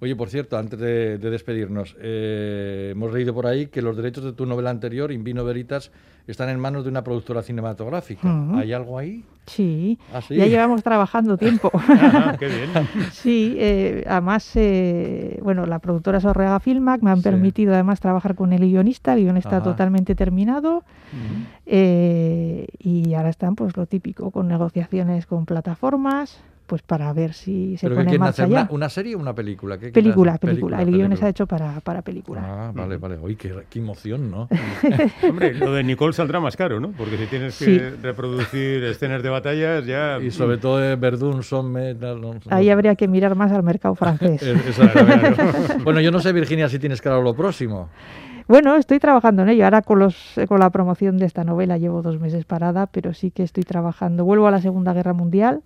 [0.00, 4.32] Oye, por cierto, antes de, despedirnos, eh, hemos leído por ahí que los derechos de
[4.32, 5.92] tu novela anterior, Invino Veritas,
[6.26, 8.28] están en manos de una productora cinematográfica.
[8.56, 9.24] ¿Hay algo ahí?
[9.46, 10.00] Sí.
[10.12, 11.70] ¿Ah, ya llevamos trabajando tiempo.
[12.40, 12.70] qué bien.
[13.12, 18.34] sí, eh, además, eh, bueno, la productora es Orrega Filmac, me han permitido además trabajar
[18.34, 20.82] con el guionista, el guion está totalmente terminado
[21.64, 27.88] y ahora están pues lo típico, con negociaciones con plataformas pues para ver si se
[27.88, 29.78] pone en marcha hacer Una, serie o una película?
[29.78, 32.42] película, película, El guion está hecho para, para película.
[32.44, 33.18] Ah, vale, vale.
[33.18, 34.48] Uy, qué, emoción, ¿no?
[35.28, 36.92] Hombre, lo de Nicole saldrá más caro, ¿no?
[36.92, 40.18] Porque si tienes que reproducir escenas de batallas, ya...
[40.20, 41.74] Y sobre todo de Verdun, son
[42.50, 44.42] Ahí habría que mirar más al mercado francés.
[45.84, 47.88] bueno, yo no sé, Virginia, si tienes claro lo próximo.
[48.46, 49.64] Bueno, estoy trabajando en ello.
[49.64, 53.30] Ahora con, los, con la promoción de esta novela llevo dos meses parada, pero sí
[53.30, 54.24] que estoy trabajando.
[54.24, 55.62] Vuelvo a la Segunda Guerra Mundial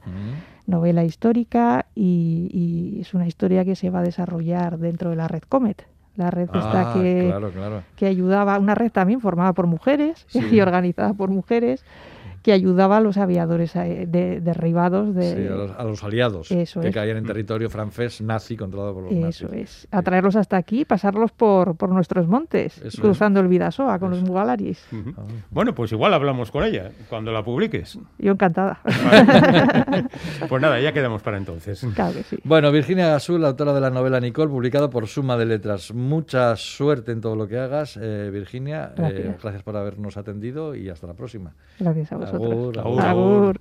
[0.68, 5.42] novela histórica y, es una historia que se va a desarrollar dentro de la red
[5.48, 5.87] Comet.
[6.14, 7.33] La red esta ah, que,
[7.96, 11.85] que ayudaba, una red también formada por mujeres y organizada por mujeres
[12.48, 17.68] que ayudaba a los aviadores eh, derribados de, a, los, aliados que caían en territorio
[17.68, 19.42] francés nazi controlado por los nazis.
[19.42, 24.12] Eso es, a traerlos hasta aquí, pasarlos por, por nuestros montes, cruzando el Vidasoa con
[24.12, 24.82] los mugalaris.
[24.94, 25.24] Ah.
[25.50, 27.98] Bueno, pues igual hablamos con ella cuando la publiques.
[28.18, 28.80] Yo encantada.
[30.48, 31.87] pues nada, ya quedamos para entonces.
[31.94, 32.38] Claro que sí.
[32.44, 35.92] Bueno, Virginia Gassul, autora de la novela Nicole, publicado por Suma de Letras.
[35.92, 38.94] Mucha suerte en todo lo que hagas, eh, Virginia.
[38.96, 39.42] Eh, gracias.
[39.42, 41.52] gracias por habernos atendido y hasta la próxima.
[41.78, 42.38] Gracias a vosotros.
[42.38, 43.57] Agur,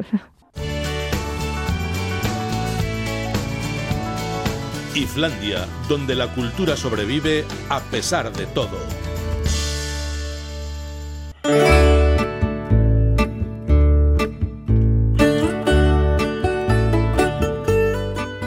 [4.96, 8.78] Islandia, donde la cultura sobrevive a pesar de todo.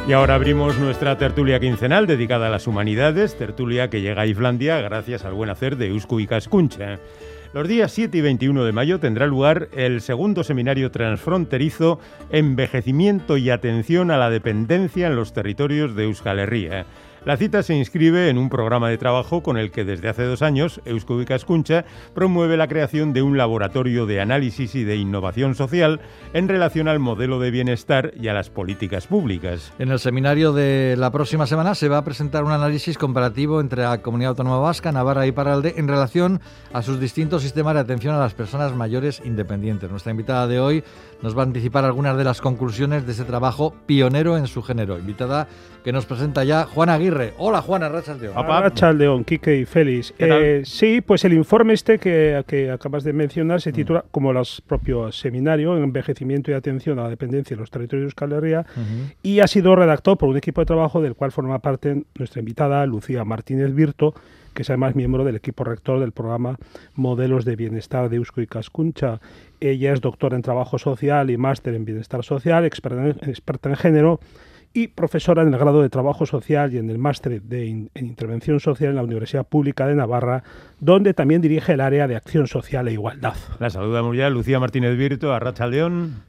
[0.09, 4.81] Y ahora abrimos nuestra tertulia quincenal dedicada a las humanidades, tertulia que llega a Islandia
[4.81, 6.99] gracias al buen hacer de Usku y Cascuncha.
[7.53, 11.99] Los días 7 y 21 de mayo tendrá lugar el segundo seminario transfronterizo
[12.31, 16.87] Envejecimiento y atención a la dependencia en los territorios de Euskal Herria.
[17.27, 20.41] La cita se inscribe en un programa de trabajo con el que desde hace dos
[20.41, 26.01] años Eusko Escuncha promueve la creación de un laboratorio de análisis y de innovación social
[26.33, 29.71] en relación al modelo de bienestar y a las políticas públicas.
[29.79, 33.83] En el seminario de la próxima semana se va a presentar un análisis comparativo entre
[33.83, 36.41] la Comunidad Autónoma Vasca, Navarra y Paralde en relación
[36.73, 39.91] a sus distintos sistemas de atención a las personas mayores independientes.
[39.91, 40.85] Nuestra invitada de hoy
[41.21, 44.99] nos va a anticipar algunas de las conclusiones de ese trabajo pionero en su género.
[44.99, 45.49] Invitada
[45.83, 47.35] que nos presenta ya Juana Aguirre.
[47.38, 48.35] Hola Juana, Rachaldeón.
[48.35, 50.14] Rachaldeón, Quique y Félix.
[50.19, 53.75] Eh, sí, pues el informe este que, que acabas de mencionar se mm.
[53.75, 58.07] titula, como los propios seminarios, Envejecimiento y Atención a la Dependencia de los Territorios de
[58.07, 58.66] Euskal Herria,
[59.23, 62.85] y ha sido redactado por un equipo de trabajo del cual forma parte nuestra invitada
[62.87, 64.14] Lucía Martínez Virto,
[64.55, 66.59] que es además miembro del equipo rector del programa
[66.95, 69.21] Modelos de Bienestar de Eusko y Cascuncha.
[69.61, 74.21] Ella es doctora en Trabajo Social y máster en Bienestar Social, experta en género
[74.73, 78.61] y profesora en el grado de Trabajo Social y en el máster de en Intervención
[78.61, 80.43] Social en la Universidad Pública de Navarra,
[80.79, 83.35] donde también dirige el área de Acción Social e Igualdad.
[83.59, 86.23] La saludamos ya, Lucía Martínez Virto, a Racha León.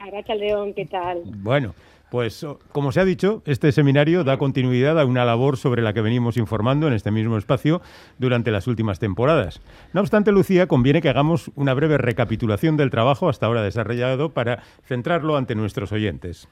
[0.00, 1.22] A Racha León, ¿qué tal?
[1.24, 1.74] Bueno.
[2.10, 6.00] Pues como se ha dicho, este seminario da continuidad a una labor sobre la que
[6.00, 7.82] venimos informando en este mismo espacio
[8.18, 9.60] durante las últimas temporadas.
[9.92, 14.62] No obstante, Lucía, conviene que hagamos una breve recapitulación del trabajo hasta ahora desarrollado para
[14.84, 16.46] centrarlo ante nuestros oyentes.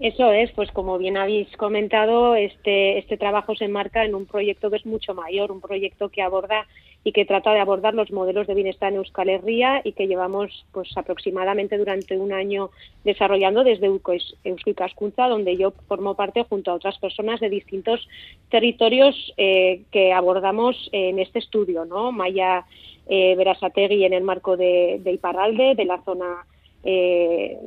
[0.00, 4.68] Eso es, pues como bien habéis comentado, este, este trabajo se enmarca en un proyecto
[4.68, 6.66] que es mucho mayor, un proyecto que aborda
[7.04, 10.66] y que trata de abordar los modelos de bienestar en Euskal Herria y que llevamos
[10.72, 12.70] pues aproximadamente durante un año
[13.04, 18.08] desarrollando desde Eusko y Cascunza, donde yo formo parte junto a otras personas de distintos
[18.50, 22.10] territorios eh, que abordamos en este estudio, ¿no?
[22.10, 22.64] Maya
[23.06, 26.46] eh, Berasategui en el marco de, de de la zona
[26.86, 27.58] eh,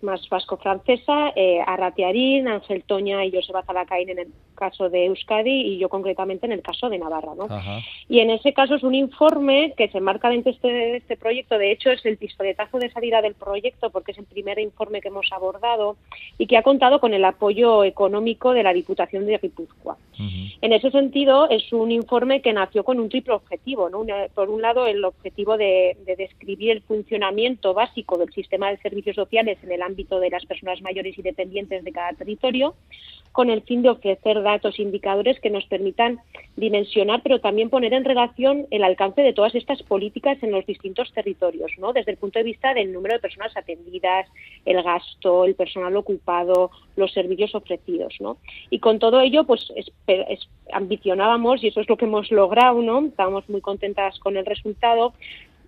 [0.00, 5.78] más vasco-francesa, eh, Arratiarín, Ángel Toña y Joseba Zalacaín en el caso de Euskadi y
[5.78, 7.34] yo concretamente en el caso de Navarra.
[7.36, 7.46] ¿no?
[8.08, 11.58] Y en ese caso es un informe que se marca dentro de este, este, proyecto,
[11.58, 15.08] de hecho es el pistoletazo de salida del proyecto porque es el primer informe que
[15.08, 15.96] hemos abordado
[16.38, 19.96] y que ha contado con el apoyo económico de la Diputación de Guipúzcoa.
[20.18, 23.90] En ese sentido es un informe que nació con un triple objetivo.
[23.90, 24.04] ¿no?
[24.34, 29.58] por un lado el objetivo de describir el funcionamiento básico del sistema de servicios sociales
[29.62, 32.74] en el ámbito de las personas mayores y dependientes de cada territorio,
[33.32, 36.18] con el fin de ofrecer datos, indicadores que nos permitan
[36.56, 41.12] dimensionar, pero también poner en relación el alcance de todas estas políticas en los distintos
[41.12, 41.92] territorios, ¿no?
[41.92, 44.26] Desde el punto de vista del número de personas atendidas,
[44.64, 48.38] el gasto, el personal ocupado, los servicios ofrecidos, ¿no?
[48.70, 49.70] Y con todo ello, pues
[50.72, 53.04] ambicionábamos, y eso es lo que hemos logrado, ¿no?
[53.04, 55.12] Estábamos muy contentas con el resultado,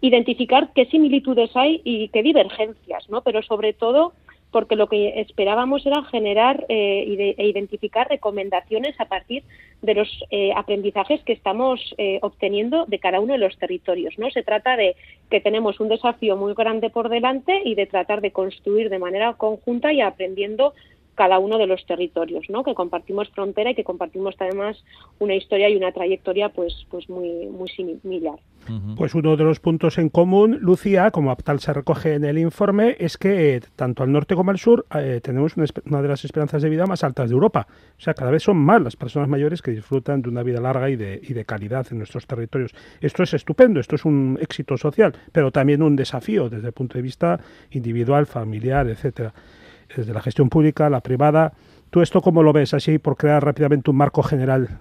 [0.01, 3.23] identificar qué similitudes hay y qué divergencias, ¿no?
[3.23, 4.13] Pero sobre todo
[4.51, 9.43] porque lo que esperábamos era generar eh, e identificar recomendaciones a partir
[9.83, 14.15] de los eh, aprendizajes que estamos eh, obteniendo de cada uno de los territorios.
[14.19, 14.31] ¿no?
[14.31, 14.97] Se trata de
[15.31, 19.35] que tenemos un desafío muy grande por delante y de tratar de construir de manera
[19.35, 20.73] conjunta y aprendiendo
[21.19, 22.63] cada uno de los territorios, ¿no?
[22.63, 24.85] Que compartimos frontera y que compartimos además
[25.19, 28.39] una historia y una trayectoria pues pues muy muy similar.
[28.97, 32.97] Pues uno de los puntos en común, Lucía, como tal se recoge en el informe,
[32.99, 36.61] es que eh, tanto al norte como al sur eh, tenemos una, de las esperanzas
[36.61, 37.67] de vida más altas de Europa.
[37.97, 40.91] O sea, cada vez son más las personas mayores que disfrutan de una vida larga
[40.91, 42.75] y de, y de calidad en nuestros territorios.
[43.01, 46.99] Esto es estupendo, esto es un éxito social, pero también un desafío desde el punto
[46.99, 49.33] de vista individual, familiar, etcétera
[49.97, 51.53] desde la gestión pública, la privada.
[51.91, 54.81] ¿Tú esto cómo lo ves así por crear rápidamente un marco general?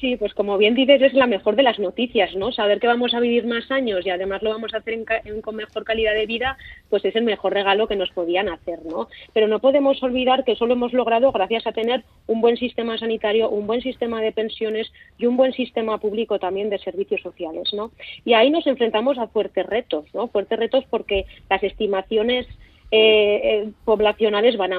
[0.00, 2.52] Sí, pues como bien dices, es la mejor de las noticias, ¿no?
[2.52, 4.96] Saber que vamos a vivir más años y además lo vamos a hacer
[5.42, 6.56] con mejor calidad de vida,
[6.88, 9.08] pues es el mejor regalo que nos podían hacer, ¿no?
[9.32, 13.50] Pero no podemos olvidar que solo hemos logrado gracias a tener un buen sistema sanitario,
[13.50, 17.90] un buen sistema de pensiones y un buen sistema público también de servicios sociales, ¿no?
[18.24, 20.28] Y ahí nos enfrentamos a fuertes retos, ¿no?
[20.28, 22.46] Fuertes retos porque las estimaciones
[22.90, 24.78] eh, eh, poblacionales van a,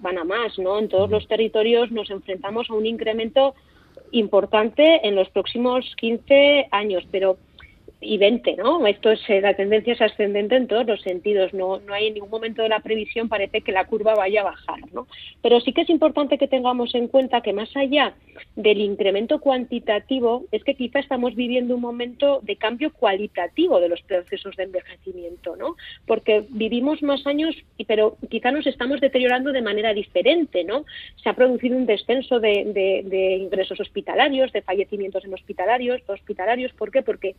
[0.00, 0.78] van a más, ¿no?
[0.78, 3.54] En todos los territorios nos enfrentamos a un incremento
[4.12, 7.36] importante en los próximos 15 años, pero
[8.00, 8.86] y 20, ¿no?
[8.86, 11.52] Esto es, eh, la tendencia es ascendente en todos los sentidos.
[11.52, 14.44] No, no hay en ningún momento de la previsión parece que la curva vaya a
[14.44, 15.08] bajar, ¿no?
[15.42, 18.14] Pero sí que es importante que tengamos en cuenta que más allá
[18.54, 24.00] del incremento cuantitativo es que quizá estamos viviendo un momento de cambio cualitativo de los
[24.02, 25.74] procesos de envejecimiento, ¿no?
[26.06, 27.56] Porque vivimos más años,
[27.88, 30.84] pero quizá nos estamos deteriorando de manera diferente, ¿no?
[31.22, 36.92] Se ha producido un descenso de, de ingresos hospitalarios, de fallecimientos en hospitalarios, hospitalarios, ¿por
[36.92, 37.02] qué?
[37.02, 37.34] Porque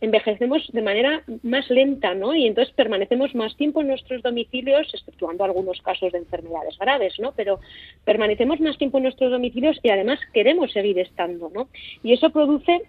[0.00, 2.34] envejecemos de manera más lenta, ¿no?
[2.34, 7.32] Y entonces permanecemos más tiempo en nuestros domicilios, exceptuando algunos casos de enfermedades graves, ¿no?
[7.36, 7.60] Pero
[8.04, 11.68] permanecemos más tiempo en nuestros domicilios y además queremos seguir estando, ¿no?
[12.02, 12.82] Y eso produce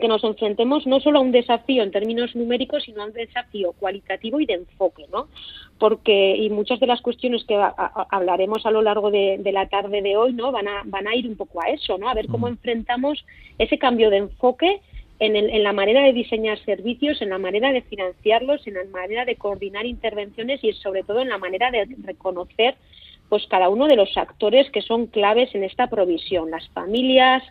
[0.00, 3.72] que nos enfrentemos no solo a un desafío en términos numéricos, sino a un desafío
[3.72, 5.28] cualitativo y de enfoque, ¿no?
[5.78, 7.56] Porque, y muchas de las cuestiones que
[8.10, 10.50] hablaremos a lo largo de, de, la tarde de hoy, ¿no?
[10.50, 12.08] Van a, van a ir un poco a eso, ¿no?
[12.08, 12.50] A ver cómo mm.
[12.50, 13.24] enfrentamos
[13.58, 14.80] ese cambio de enfoque
[15.20, 19.36] en, la manera de diseñar servicios, en la manera de financiarlos, en la manera de
[19.36, 22.74] coordinar intervenciones y sobre todo en la manera de reconocer
[23.28, 27.42] pues cada uno de los actores que son claves en esta provisión, las familias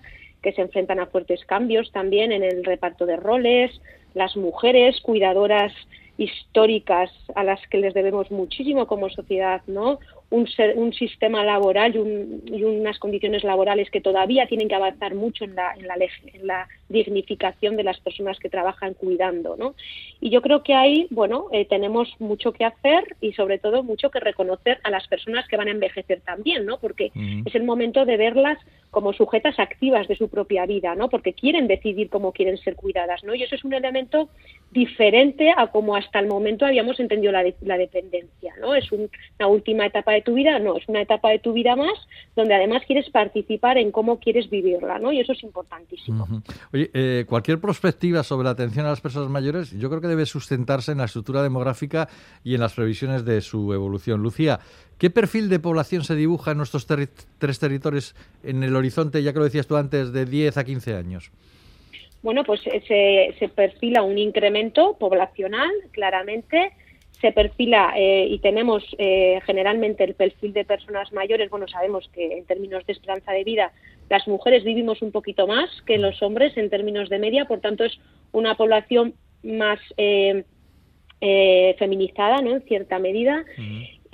[0.41, 3.71] que se enfrentan a fuertes cambios también en el reparto de roles,
[4.13, 5.73] las mujeres cuidadoras
[6.17, 9.99] históricas a las que les debemos muchísimo como sociedad, ¿no?
[10.33, 15.43] Un, un sistema laboral y, y, unas condiciones laborales que todavía tienen que avanzar mucho
[15.43, 19.75] en la, en la, en la dignificación de las personas que trabajan cuidando, ¿no?
[20.19, 24.09] Y yo creo que ahí, bueno, eh, tenemos mucho que hacer y sobre todo mucho
[24.09, 26.77] que reconocer a las personas que van a envejecer también, ¿no?
[26.79, 27.11] Porque
[27.45, 28.57] es el momento de verlas
[28.89, 31.09] como sujetas activas de su propia vida, ¿no?
[31.09, 33.33] Porque quieren decidir cómo quieren ser cuidadas, ¿no?
[33.33, 34.29] Y eso es un elemento
[34.71, 38.75] diferente a como hasta el momento habíamos entendido la, la dependencia, ¿no?
[38.75, 41.93] Es una última etapa de tu vida, no, es una etapa de tu vida más
[42.35, 45.11] donde además quieres participar en cómo quieres vivirla, ¿no?
[45.11, 46.27] Y eso es importantísimo.
[46.73, 50.25] Oye, eh, cualquier perspectiva sobre la atención a las personas mayores, yo creo que debe
[50.25, 52.09] sustentarse en la estructura demográfica
[52.43, 54.21] y en las previsiones de su evolución.
[54.21, 54.59] Lucía,
[55.03, 59.39] ¿Qué perfil de población se dibuja en nuestros tres territorios en el horizonte, ya que
[59.39, 61.31] lo decías tú antes, de 10 a 15 años?
[62.21, 66.71] Bueno, pues se, se perfila un incremento poblacional, claramente.
[67.23, 71.49] Se perfila eh, y tenemos eh, generalmente el perfil de personas mayores.
[71.49, 73.71] Bueno, sabemos que en términos de esperanza de vida
[74.09, 77.85] las mujeres vivimos un poquito más que los hombres en términos de media, por tanto
[77.85, 77.97] es
[78.33, 80.43] una población más eh,
[81.79, 82.51] feminizada, ¿no?
[82.51, 83.45] En cierta medida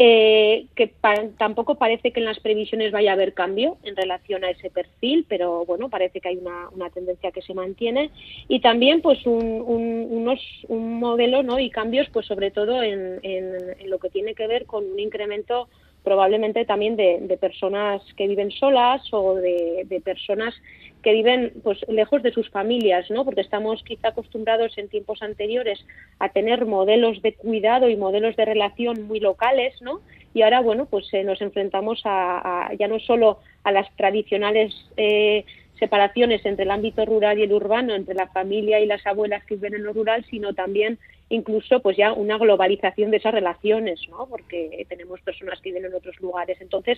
[0.02, 0.94] eh, que
[1.38, 5.26] tampoco parece que en las previsiones vaya a haber cambio en relación a ese perfil,
[5.28, 8.10] pero bueno, parece que hay una, una tendencia que se mantiene
[8.48, 11.60] y también pues un, un, unos, un modelo ¿no?
[11.60, 15.68] y cambios pues sobre todo en, en, lo que tiene que ver con un incremento
[16.02, 20.56] probablemente también de, de personas que viven solas o de, de personas
[21.04, 23.24] que viven pues lejos de sus familias, ¿no?
[23.24, 25.86] Porque estamos quizá acostumbrados en tiempos anteriores
[26.20, 30.02] a tener modelos de cuidado y modelos de relación muy locales, ¿no?
[30.34, 35.46] y ahora, bueno, pues eh, nos enfrentamos a, ya no solo a las tradicionales eh,
[35.80, 39.56] separaciones entre el ámbito rural y el urbano, entre la familia y las abuelas que
[39.56, 41.00] viven en lo rural, sino también
[41.30, 44.26] incluso pues ya una globalización de esas relaciones, ¿no?
[44.28, 46.58] Porque tenemos personas que viven en otros lugares.
[46.60, 46.98] Entonces,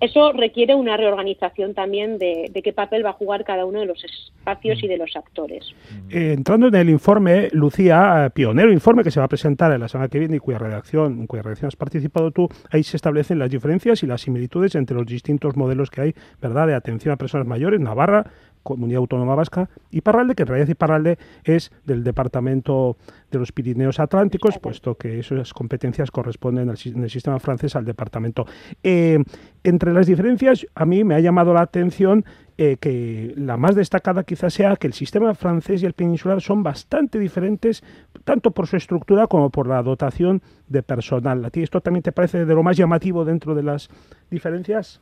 [0.00, 4.02] eso requiere una reorganización también de, qué papel va a jugar cada uno de los
[4.04, 5.74] espacios y de los actores.
[6.10, 9.80] Eh, entrando en el informe, Lucía, eh, pionero informe que se va a presentar en
[9.80, 12.96] la semana que viene y cuya redacción, en cuya redacción has participado tú, ahí se
[12.96, 17.12] establecen las diferencias y las similitudes entre los distintos modelos que hay, ¿verdad?, de atención
[17.12, 18.26] a personas mayores, Navarra,
[18.68, 22.98] Comunidad Autónoma Vasca, y Parralde, que en realidad Iparralde es del Departamento
[23.30, 28.44] de los Pirineos Atlánticos, puesto que esas competencias corresponden en el sistema francés al departamento.
[28.82, 29.24] Eh,
[29.64, 32.26] entre las diferencias, a mí me ha llamado la atención
[32.58, 36.62] eh, que la más destacada quizás sea que el sistema francés y el peninsular son
[36.62, 37.82] bastante diferentes,
[38.24, 41.42] tanto por su estructura como por la dotación de personal.
[41.42, 43.88] ¿A ti esto también te parece de lo más llamativo dentro de las
[44.30, 45.00] diferencias?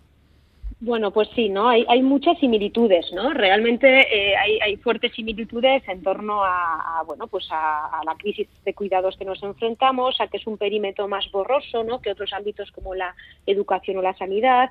[0.78, 1.70] Bueno, pues sí, ¿no?
[1.70, 3.32] Hay, hay muchas similitudes, ¿no?
[3.32, 9.16] Realmente eh, hay, fuertes similitudes en torno a, bueno, pues a, la crisis de cuidados
[9.16, 12.02] que nos enfrentamos, a que es un perímetro más borroso, ¿no?
[12.02, 13.14] Que otros ámbitos como la
[13.46, 14.70] educación o la sanidad,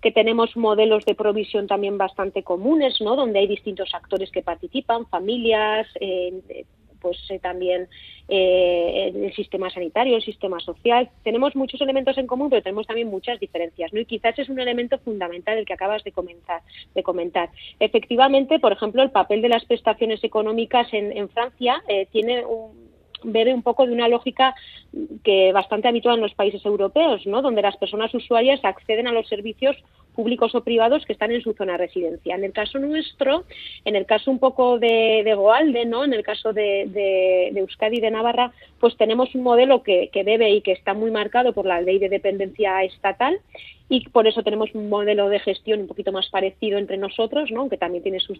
[0.00, 3.14] que tenemos modelos de provisión también bastante comunes, ¿no?
[3.14, 6.64] Donde hay distintos actores que participan, familias, eh,
[7.02, 7.88] pues eh, también
[8.28, 11.10] eh, el sistema sanitario, el sistema social.
[11.24, 14.00] Tenemos muchos elementos en común, pero tenemos también muchas diferencias, ¿no?
[14.00, 16.62] Y quizás es un elemento fundamental el que acabas de comentar.
[16.94, 17.50] De comentar.
[17.80, 22.92] Efectivamente, por ejemplo, el papel de las prestaciones económicas en, Francia eh, tiene un
[23.24, 24.54] bebe un poco de una lógica
[25.22, 27.42] que bastante habitual en los países europeos, ¿no?
[27.42, 29.76] donde las personas usuarias acceden a los servicios
[30.14, 32.34] públicos o privados que están en su zona de residencia.
[32.34, 33.44] En el caso nuestro,
[33.84, 36.04] en el caso un poco de, de Goalde, ¿no?
[36.04, 40.24] en el caso de, de, de, Euskadi de Navarra, pues tenemos un modelo que, que
[40.24, 43.38] debe y que está muy marcado por la ley de dependencia estatal
[43.88, 47.60] y por eso tenemos un modelo de gestión un poquito más parecido entre nosotros, ¿no?
[47.60, 48.38] aunque también tiene sus,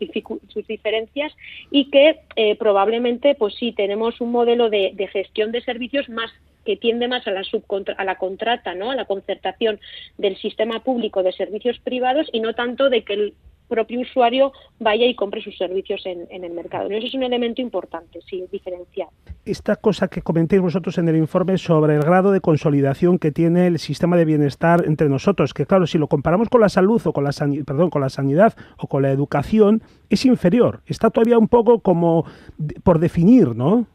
[0.49, 1.33] sus diferencias,
[1.71, 6.31] y que eh, probablemente, pues sí, tenemos un modelo de, de gestión de servicios más
[6.65, 8.91] que tiende más a la, subcontra a la contrata, ¿no?
[8.91, 9.81] a la concertación
[10.19, 13.35] del sistema público de servicios privados y no tanto de que el
[13.73, 16.91] propio usuario vaya y compre sus servicios en, el mercado.
[16.91, 19.09] Eso es un elemento importante, sí, diferencial.
[19.47, 23.67] Esta cosa que comentéis vosotros en el informe sobre el grado de consolidación que tiene
[23.67, 27.15] el sistema de bienestar entre nosotros, que claro, si lo comparamos con la salud o
[27.15, 30.83] con la sanidad o con la educación, es inferior.
[30.85, 32.27] Está todavía un poco como
[32.85, 33.87] por definir, ¿no?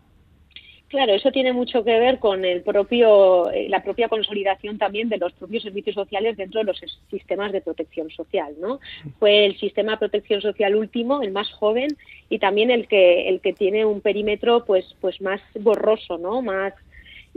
[0.89, 5.17] Claro, eso tiene mucho que ver con el propio, eh, la propia consolidación también de
[5.17, 8.79] los propios servicios sociales dentro de los sistemas de protección social, ¿no?
[9.19, 11.97] Fue el sistema de protección social último, el más joven
[12.29, 16.41] y también el que el que tiene un perímetro pues pues más borroso, ¿no?
[16.41, 16.73] Más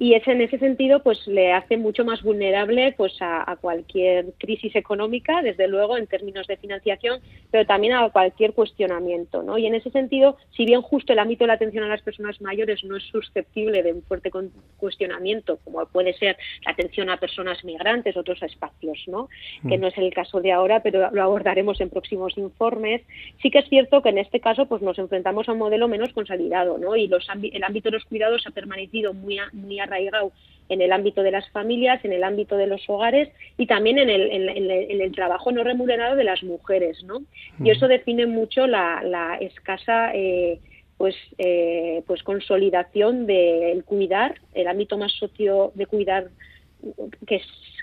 [0.01, 4.75] y es en ese sentido pues le hace mucho más vulnerable pues a, cualquier crisis
[4.75, 7.21] económica desde luego en términos de financiación
[7.51, 11.45] pero también a cualquier cuestionamiento no y en ese sentido si bien justo el ámbito
[11.45, 14.31] de la atención a las personas mayores no es susceptible de un fuerte
[14.79, 19.29] cuestionamiento como puede ser la atención a personas migrantes otros espacios no
[19.69, 19.81] que mm.
[19.83, 23.03] no es el caso de ahora pero lo abordaremos en próximos informes
[23.43, 26.11] sí que es cierto que en este caso pues nos enfrentamos a un modelo menos
[26.15, 30.33] consolidado no y los el ámbito de los cuidados ha permanecido muy muy arraigado
[30.69, 33.29] en el ámbito de las familias, en el ámbito de los hogares
[33.59, 37.23] y también en el, en, el trabajo no remunerado de las mujeres, ¿no?
[37.63, 40.61] Y eso define mucho la, escasa eh,
[40.97, 46.29] pues eh, pues consolidación del cuidar, el ámbito más socio de cuidar
[47.27, 47.41] que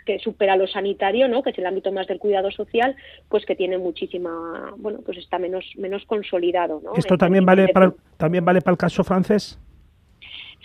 [0.07, 1.43] que supera lo sanitario, ¿no?
[1.43, 2.95] que es el ámbito más del cuidado social,
[3.27, 6.79] pues que tiene muchísima, bueno, pues está menos menos consolidado.
[6.81, 6.93] ¿no?
[6.95, 9.59] ¿Esto también vale para también vale para el caso francés?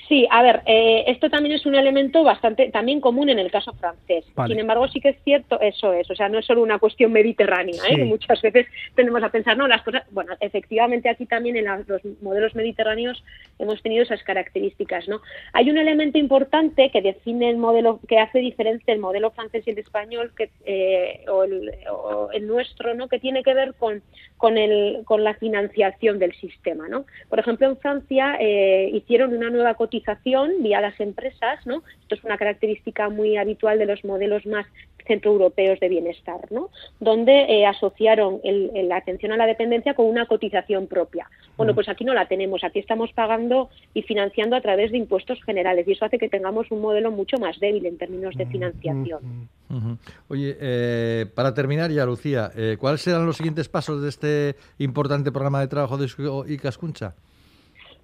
[0.09, 3.72] Sí, a ver, eh, esto también es un elemento bastante también común en el caso
[3.72, 4.24] francés.
[4.47, 7.12] Sin embargo, sí que es cierto, eso es, o sea, no es solo una cuestión
[7.12, 8.05] mediterránea, ¿eh?
[8.05, 12.55] muchas veces tenemos a pensar, no, las cosas, bueno, efectivamente aquí también en los modelos
[12.55, 13.22] mediterráneos
[13.59, 15.20] hemos tenido esas características, ¿no?
[15.53, 19.70] Hay un elemento importante que define el modelo, que hace diferencia el modelo francés y
[19.70, 23.09] el español, que, eh, o, el, nuestro, ¿no?
[23.09, 24.03] Que tiene que ver con,
[24.36, 27.05] con, el, con la financiación del sistema, ¿no?
[27.28, 31.83] Por ejemplo, en Francia eh, hicieron una nueva cotización vía las empresas, ¿no?
[32.03, 34.64] Esto es una característica muy habitual de los modelos más
[35.09, 36.70] centroeuropeos de bienestar, ¿no?
[37.01, 41.28] Donde eh, asociaron la atención a la dependencia con una cotización propia.
[41.57, 41.74] Bueno, mm.
[41.74, 45.89] pues aquí no la tenemos, aquí estamos pagando y financiando a través de impuestos generales
[45.89, 49.49] y eso hace que tengamos un modelo mucho más débil en términos de mm, financiación.
[49.68, 49.95] Mm,
[50.28, 55.33] Oye, eh, para terminar ya, Lucía, eh, ¿cuáles serán los siguientes pasos de este importante
[55.33, 56.07] programa de trabajo de
[56.55, 57.16] Icascuncha?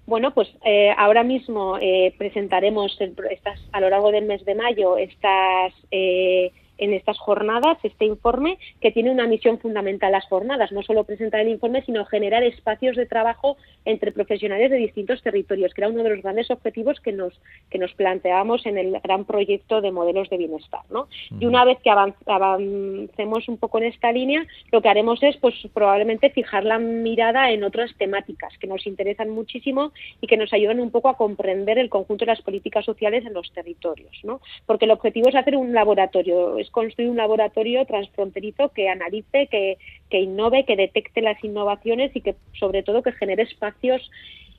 [0.09, 4.97] Bueno, pues eh, ahora mismo eh, presentaremos estas, a lo largo del mes de mayo
[4.97, 10.83] estas eh, en estas jornadas este informe que tiene una misión fundamental las jornadas, no
[10.83, 15.83] solo presentar el informe, sino generar espacios de trabajo entre profesionales de distintos territorios, que
[15.83, 17.33] era uno de los grandes objetivos que nos,
[17.71, 20.81] que nos planteábamos en el gran proyecto de modelos de bienestar.
[20.91, 21.09] ¿no?
[21.39, 25.55] Y una vez que avancemos un poco en esta línea, lo que haremos es pues
[25.73, 30.81] probablemente fijar la mirada en otras temáticas que nos interesan muchísimo y que nos ayudan
[30.81, 34.19] un poco a comprender el conjunto de las políticas sociales en los territorios.
[34.23, 34.41] ¿no?
[34.67, 39.79] Porque el objetivo es hacer un laboratorio, construir un laboratorio transfronterizo que analice, que,
[40.11, 44.11] que innove, que detecte las innovaciones y que sobre todo que genere espacios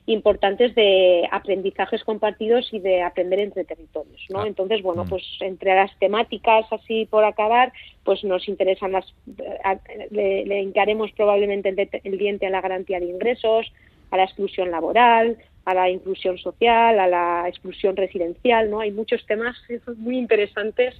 [0.06, 4.40] importantes de aprendizajes compartidos y de aprender entre territorios, ¿no?
[4.40, 4.46] Ah.
[4.46, 5.08] Entonces, bueno, mm.
[5.08, 7.72] pues entre las temáticas así por acabar,
[8.04, 9.06] pues nos interesan las,
[10.10, 13.72] le, le encaremos probablemente el, el, diente a la garantía de ingresos,
[14.10, 18.80] a la exclusión laboral, a la inclusión social, a la exclusión residencial, ¿no?
[18.80, 19.56] Hay muchos temas
[19.98, 20.94] muy interesantes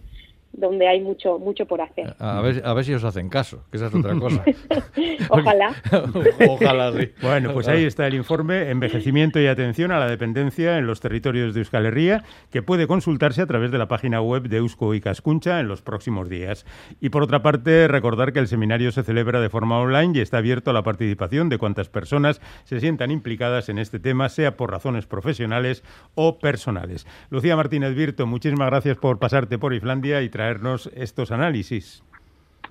[0.52, 2.14] donde hay mucho mucho por hacer.
[2.18, 4.44] A ver, a ver si os hacen caso, que esa es otra cosa.
[5.30, 5.74] Ojalá.
[6.48, 7.12] Ojalá sí.
[7.22, 11.54] Bueno, pues ahí está el informe Envejecimiento y atención a la dependencia en los territorios
[11.54, 15.00] de Euskal Herria, que puede consultarse a través de la página web de Eusko y
[15.00, 16.66] Cascuncha en los próximos días.
[17.00, 20.38] Y por otra parte, recordar que el seminario se celebra de forma online y está
[20.38, 24.70] abierto a la participación de cuantas personas se sientan implicadas en este tema, sea por
[24.70, 25.84] razones profesionales
[26.14, 27.06] o personales.
[27.30, 32.02] Lucía Martínez Virto, muchísimas gracias por pasarte por Islandia y traernos estos análisis.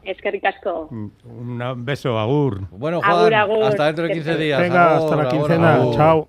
[0.04, 0.88] Es que ricasco.
[0.90, 2.68] Un beso, Agur.
[2.72, 4.60] Bueno, Juan, hasta dentro de 15 días.
[4.60, 5.80] Venga, hasta la quincena.
[5.94, 6.28] Chao.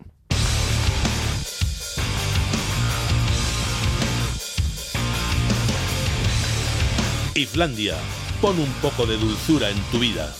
[7.34, 7.95] Islandia,
[8.43, 10.30] pon un poco de dulzura en tu vida.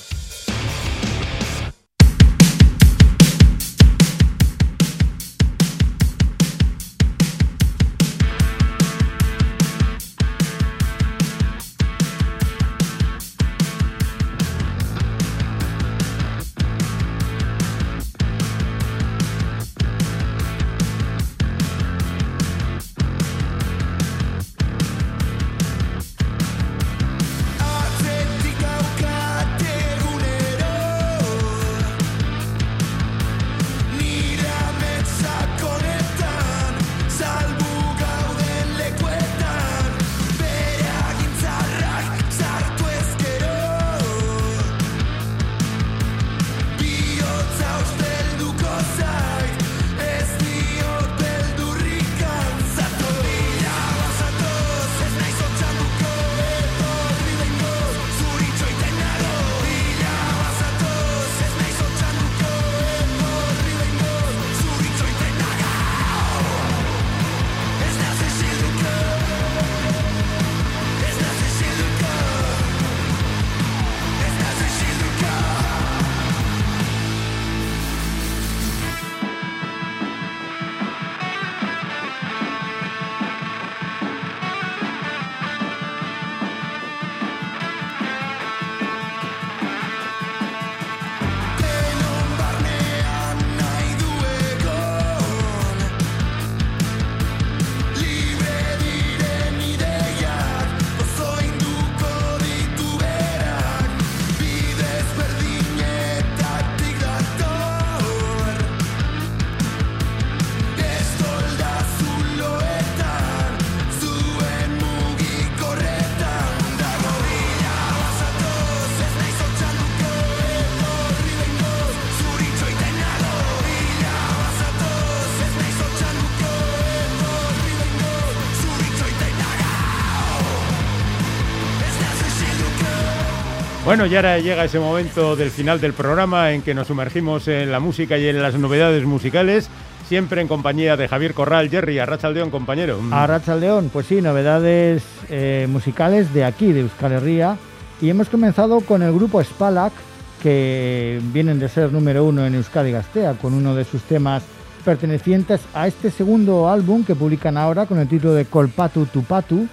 [133.91, 137.73] Bueno, y ahora llega ese momento del final del programa en que nos sumergimos en
[137.73, 139.69] la música y en las novedades musicales,
[140.09, 143.01] siempre en compañía de Javier Corral, Jerry, Arrachaldeón, compañero.
[143.11, 147.57] Arrachaldeón, pues sí, novedades eh, musicales de aquí, de Euskal Herria,
[148.01, 149.93] y hemos comenzado con el grupo Spalak,
[150.41, 154.45] que vienen de ser número uno en Euskadi Gastea, con uno de sus temas
[154.85, 159.67] pertenecientes a este segundo álbum que publican ahora con el título de Colpatu Tupatu,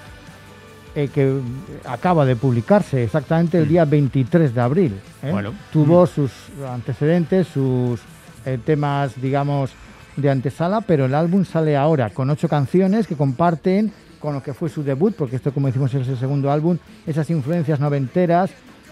[0.97, 1.39] eh, que
[1.85, 3.69] acaba de publicarse exactamente el mm.
[3.69, 4.99] día 23 de abril.
[5.21, 5.31] ¿eh?
[5.71, 6.07] Tuvo mm.
[6.07, 6.31] sus
[6.67, 7.99] antecedentes, sus
[8.47, 9.69] eh, temas, digamos,
[10.15, 14.55] de antesala, pero el álbum sale ahora con ocho canciones que comparten con lo que
[14.55, 18.49] fue su debut, porque esto, como decimos, es el segundo álbum, esas influencias noventeras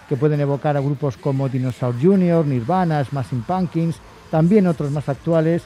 [0.08, 3.96] que pueden evocar a grupos como Dinosaur Jr., Nirvana, Smashing Pumpkins,
[4.30, 5.64] también otros más actuales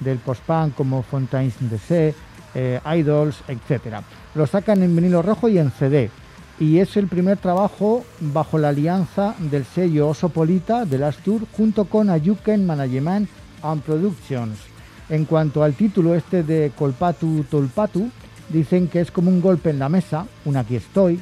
[0.00, 2.12] del post-punk como Fontaines de
[2.54, 3.96] eh, Idols, etc.
[4.34, 6.10] Lo sacan en vinilo rojo y en CD.
[6.60, 11.84] Y es el primer trabajo bajo la alianza del sello Osopolita de Last Tour junto
[11.84, 13.28] con Ayuken Management
[13.62, 14.58] and Productions.
[15.08, 18.10] En cuanto al título este de Colpatu Tolpatu,
[18.48, 21.20] dicen que es como un golpe en la mesa, un aquí estoy,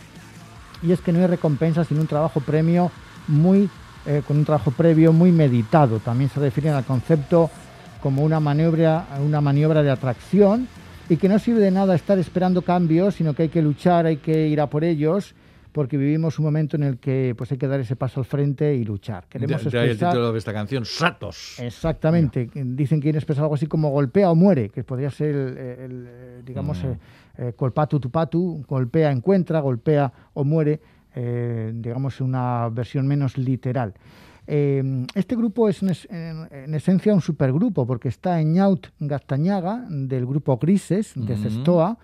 [0.82, 2.90] y es que no hay recompensa sin un trabajo premio
[3.28, 3.68] muy
[4.06, 5.98] eh, con un trabajo previo muy meditado.
[5.98, 7.50] También se refieren al concepto
[8.00, 10.68] como una maniobra, una maniobra de atracción
[11.08, 14.16] y que no sirve de nada estar esperando cambios, sino que hay que luchar, hay
[14.16, 15.34] que ir a por ellos
[15.76, 18.74] porque vivimos un momento en el que pues hay que dar ese paso al frente
[18.74, 19.26] y luchar.
[19.28, 21.60] Queremos de, el título de esta canción, Satos.
[21.60, 22.48] Exactamente.
[22.54, 26.82] Dicen que quieren expresar algo así como golpea o muere, que podría ser el, digamos,
[26.82, 26.86] mm.
[26.86, 26.98] eh,
[27.36, 30.80] eh, colpatu tupatu, golpea, encuentra, golpea o muere,
[31.14, 33.92] eh, digamos, una versión menos literal.
[34.46, 41.12] Este grupo es en, esencia un supergrupo porque está en Ñaut Gastañaga del grupo Grises
[41.16, 41.98] de Cestoa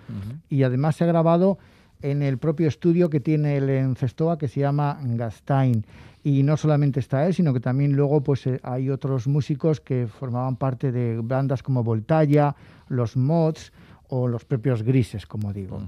[0.49, 1.59] y además se ha grabado
[2.03, 5.87] en el propio estudio que tiene el en Cestoa que se llama Gastain.
[6.25, 10.07] Y no solamente está él, sino que también luego pues, eh, hay otros músicos que
[10.07, 12.55] formaban parte de bandas como Voltagia,
[12.89, 13.73] los Mods
[14.09, 15.81] o los propios Grises, como digo.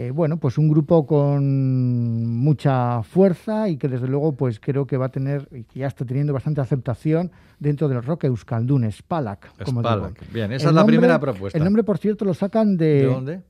[0.00, 4.96] Eh, bueno, pues un grupo con mucha fuerza y que desde luego pues creo que
[4.96, 9.64] va a tener y que ya está teniendo bastante aceptación dentro del rock euskaldun, Spalak.
[9.64, 10.32] Como Spalak.
[10.32, 11.58] Bien, esa es la primera propuesta.
[11.58, 12.86] El nombre, por cierto, lo sacan de...
[12.86, 13.42] ¿De dónde?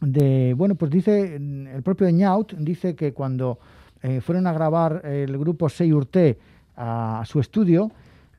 [0.00, 3.58] de, bueno, pues dice, el propio Eñaut dice que cuando
[4.02, 6.38] eh, fueron a grabar el grupo Seyurte
[6.76, 7.90] a, a su estudio,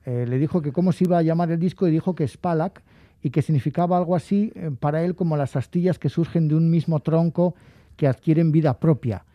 [0.08, 2.82] eh, le dijo que cómo se iba a llamar el disco y dijo que Spalak
[3.24, 6.70] y que significaba algo así eh, para él como las astillas que surgen de un
[6.70, 7.56] mismo tronco
[7.96, 9.26] que adquieren vida propia.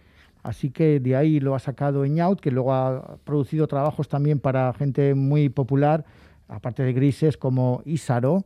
[0.42, 4.72] Así que de ahí lo ha sacado Eñaut, que luego ha producido trabajos también para
[4.74, 6.04] gente muy popular,
[6.48, 8.44] aparte de grises como Isaro,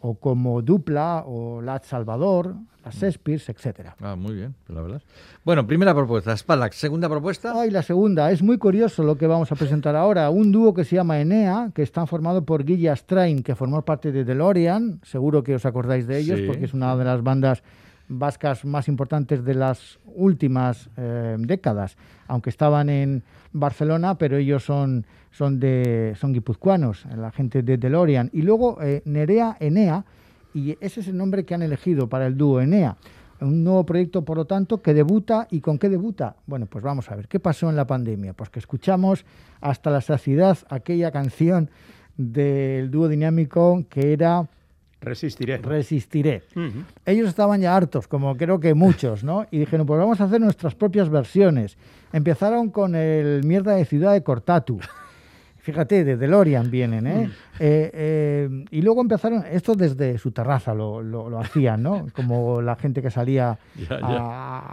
[0.00, 3.06] o como Dupla o La Salvador, las mm.
[3.06, 3.96] Spears, etcétera.
[4.00, 5.02] Ah, muy bien, la verdad.
[5.44, 6.76] Bueno, primera propuesta, Spalax.
[6.76, 7.52] Segunda propuesta.
[7.54, 8.30] Ay, la segunda.
[8.30, 10.30] Es muy curioso lo que vamos a presentar ahora.
[10.30, 14.12] Un dúo que se llama Enea, que está formado por Guilla Strain, que formó parte
[14.12, 15.00] de DeLorean.
[15.02, 17.62] Seguro que os acordáis de ellos, porque es una de las bandas
[18.08, 21.96] vascas más importantes de las últimas eh, décadas,
[22.26, 28.30] aunque estaban en Barcelona, pero ellos son, son, de, son guipuzcoanos, la gente de DeLorean.
[28.32, 30.04] Y luego eh, Nerea Enea,
[30.54, 32.96] y ese es el nombre que han elegido para el dúo Enea.
[33.40, 35.46] Un nuevo proyecto, por lo tanto, que debuta.
[35.50, 36.34] ¿Y con qué debuta?
[36.46, 37.28] Bueno, pues vamos a ver.
[37.28, 38.32] ¿Qué pasó en la pandemia?
[38.32, 39.24] Pues que escuchamos
[39.60, 41.70] hasta la saciedad aquella canción
[42.16, 44.48] del dúo dinámico que era
[45.00, 45.58] Resistiré.
[45.58, 46.42] Resistiré.
[47.06, 49.46] Ellos estaban ya hartos, como creo que muchos, ¿no?
[49.50, 51.76] Y dijeron, pues vamos a hacer nuestras propias versiones.
[52.12, 54.80] Empezaron con el mierda de Ciudad de Cortatu.
[55.68, 57.26] Fíjate, de DeLorean vienen, ¿eh?
[57.26, 57.30] Mm.
[57.60, 62.06] eh, eh y luego empezaron, esto desde su terraza lo, lo, hacían, ¿no?
[62.16, 63.58] Como la gente que salía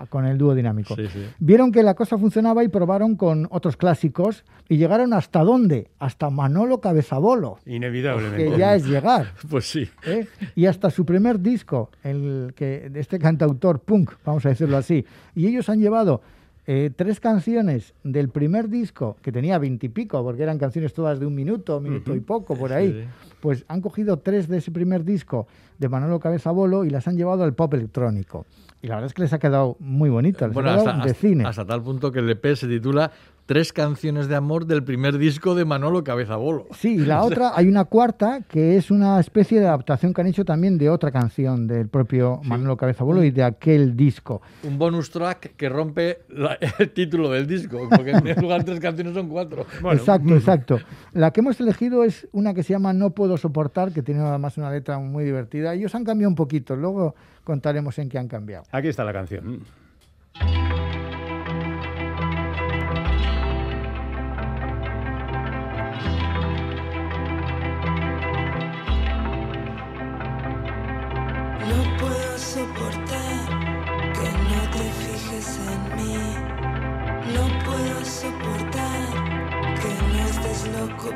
[0.07, 0.95] con el dúo dinámico.
[1.37, 5.89] Vieron que la cosa funcionaba y probaron con otros clásicos y llegaron hasta dónde?
[5.99, 7.59] Hasta Manolo Cabezabolo.
[7.65, 8.51] Inevitablemente.
[8.51, 9.33] Que ya es llegar.
[9.49, 9.89] pues sí.
[10.05, 10.27] ¿eh?
[10.55, 15.05] Y hasta su primer disco, el que de este cantautor punk, vamos a decirlo así.
[15.35, 16.21] Y ellos han llevado
[16.67, 21.35] eh, tres canciones del primer disco, que tenía veintipico, porque eran canciones todas de un
[21.35, 23.07] minuto, minuto y poco, por ahí,
[23.39, 25.47] pues han cogido tres de ese primer disco
[25.77, 28.45] de Manolo Cabeza Bolo y las han llevado al pop electrónico.
[28.81, 30.49] Y la verdad es que les ha quedado muy bonito.
[30.49, 31.45] bueno, hasta, de cine.
[31.45, 33.11] hasta tal punto que el EP se titula
[33.45, 36.67] tres canciones de amor del primer disco de Manolo Cabezabolo.
[36.71, 40.27] Sí, y la otra, hay una cuarta que es una especie de adaptación que han
[40.27, 44.41] hecho también de otra canción del propio Manolo Cabezabolo y de aquel disco.
[44.63, 46.19] Un bonus track que rompe
[46.79, 49.65] el título del disco, porque en lugar de tres canciones son cuatro.
[49.91, 50.79] Exacto, exacto.
[51.13, 54.57] La que hemos elegido es una que se llama No puedo soportar, que tiene además
[54.57, 55.73] una letra muy divertida.
[55.73, 58.65] Ellos han cambiado un poquito, luego contaremos en qué han cambiado.
[58.71, 59.61] Aquí está la canción.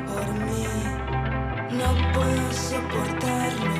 [0.06, 0.66] Por mí.
[1.70, 3.74] No puedo soportarlo,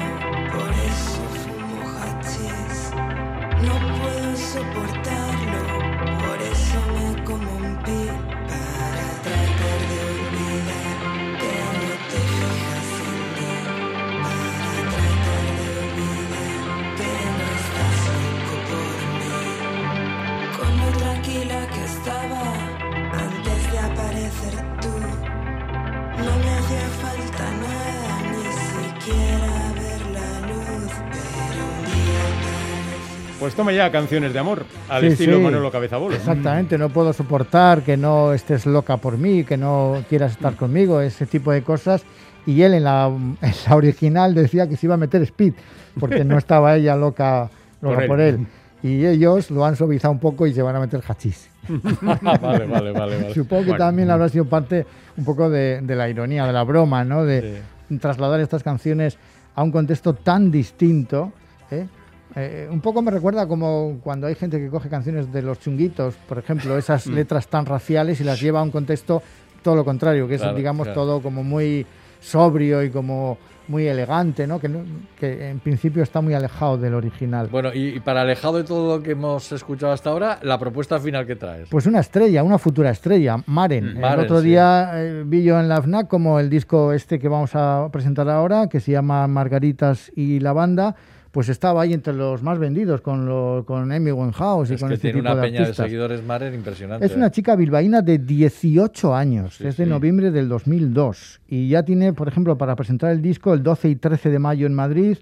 [0.52, 2.92] por eso fumo hachís.
[3.66, 5.19] No puedo soportarlo,
[33.40, 35.42] Pues toma ya canciones de amor, al Sí, estilo sí.
[35.42, 36.14] Manolo Cabezabolo.
[36.14, 41.00] Exactamente, no puedo soportar que no estés loca por mí, que no quieras estar conmigo,
[41.00, 42.02] ese tipo de cosas.
[42.44, 43.36] Y él en la, en
[43.68, 45.54] la original decía que se iba a meter speed,
[45.98, 47.48] porque no estaba ella loca,
[47.80, 48.08] loca Por él.
[48.08, 48.46] por él.
[48.82, 51.48] Y ellos lo han suavizado un poco y se van a meter hachís.
[52.02, 53.34] vale, vale, vale, vale.
[53.34, 53.84] Supongo que Bueno.
[53.86, 54.86] también habrá sido parte
[55.16, 57.24] un poco de, de la ironía, de la broma, ¿no?
[57.24, 57.62] De
[58.00, 59.16] trasladar estas canciones
[59.54, 61.32] a un contexto tan distinto.
[61.70, 61.86] ¿eh?
[62.36, 66.14] Eh, un poco me recuerda como cuando hay gente que coge canciones de los chunguitos,
[66.28, 67.14] por ejemplo, esas Mm.
[67.14, 69.22] letras tan raciales y las lleva a un contexto
[69.62, 71.00] todo lo contrario, que es, Claro, digamos, claro.
[71.02, 71.84] todo como muy
[72.20, 73.36] sobrio y como
[73.68, 74.58] muy elegante, ¿no?
[74.58, 74.66] Que,
[75.50, 77.46] en principio está muy alejado del original.
[77.48, 80.98] Bueno, y, y para alejado de todo lo que hemos escuchado hasta ahora, la propuesta
[80.98, 81.68] final que traes.
[81.68, 83.94] Pues una estrella, una futura estrella, Maren.
[83.94, 84.48] Mm, Maren, el otro sí.
[84.48, 88.28] día eh, vi yo en la FNAC como el disco este que vamos a presentar
[88.28, 90.96] ahora, que se llama Margaritas y la banda,
[91.30, 94.88] pues estaba ahí entre los más vendidos con, lo, con Amy Winehouse y es con
[94.88, 96.22] que este tiene tipo una de peña de seguidores
[96.54, 97.06] impresionante.
[97.06, 97.30] Es una ¿eh?
[97.30, 99.90] chica bilbaína de 18 años, Sí, es de sí.
[99.90, 103.96] noviembre del 2002 y ya tiene, por ejemplo, para presentar el disco el 12 y
[103.96, 105.18] 13 de mayo en Madrid,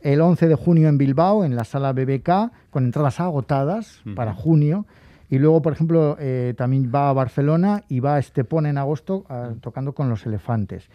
[0.00, 4.86] el 11 de junio en Bilbao, en la sala BBK, con entradas agotadas para junio.
[5.30, 9.24] Y luego, por ejemplo, eh, también va a Barcelona y va a Estepona en agosto
[9.62, 10.88] tocando con los elefantes.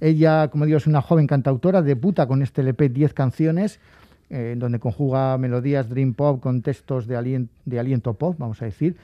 [0.00, 3.80] Ella, como digo, es una joven cantautora, debuta con este LP 10 canciones,
[4.34, 8.96] eh, donde conjuga melodías dream pop con textos de, de aliento pop, vamos a decir.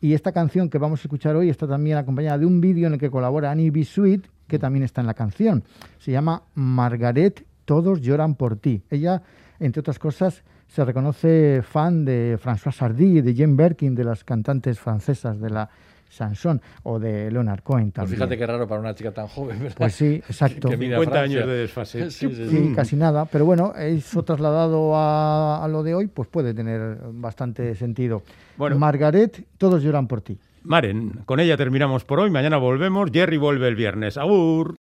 [0.00, 2.92] Y esta canción que vamos a escuchar hoy está también acompañada de un vídeo en
[2.92, 3.84] el que colabora Annie B.
[3.84, 5.64] Sweet, que también está en la canción.
[5.98, 8.84] Se llama Margaret, todos lloran por ti.
[8.88, 9.22] Ella,
[9.58, 14.78] entre otras cosas, se reconoce fan de François Sardy de Jane Birkin, de las cantantes
[14.78, 15.68] francesas de la
[16.10, 19.76] chanson, o de Leonard Cohen Pues fíjate qué raro para una chica tan joven, ¿verdad?
[19.78, 20.68] Pues sí, exacto.
[20.68, 21.38] Que mira a 50 Francia.
[21.40, 22.10] años de desfase.
[22.10, 22.72] Sí, sí, Sí, sí.
[22.74, 27.74] casi nada, pero bueno, eso trasladado a, a lo de hoy, pues puede tener bastante
[27.74, 28.22] sentido.
[28.56, 28.78] Bueno.
[28.78, 30.38] Margaret, todos lloran por ti.
[30.62, 32.30] Maren, con ella terminamos por hoy.
[32.30, 33.10] Mañana volvemos.
[33.12, 34.16] Jerry vuelve el viernes.
[34.16, 34.74] ¡Agur!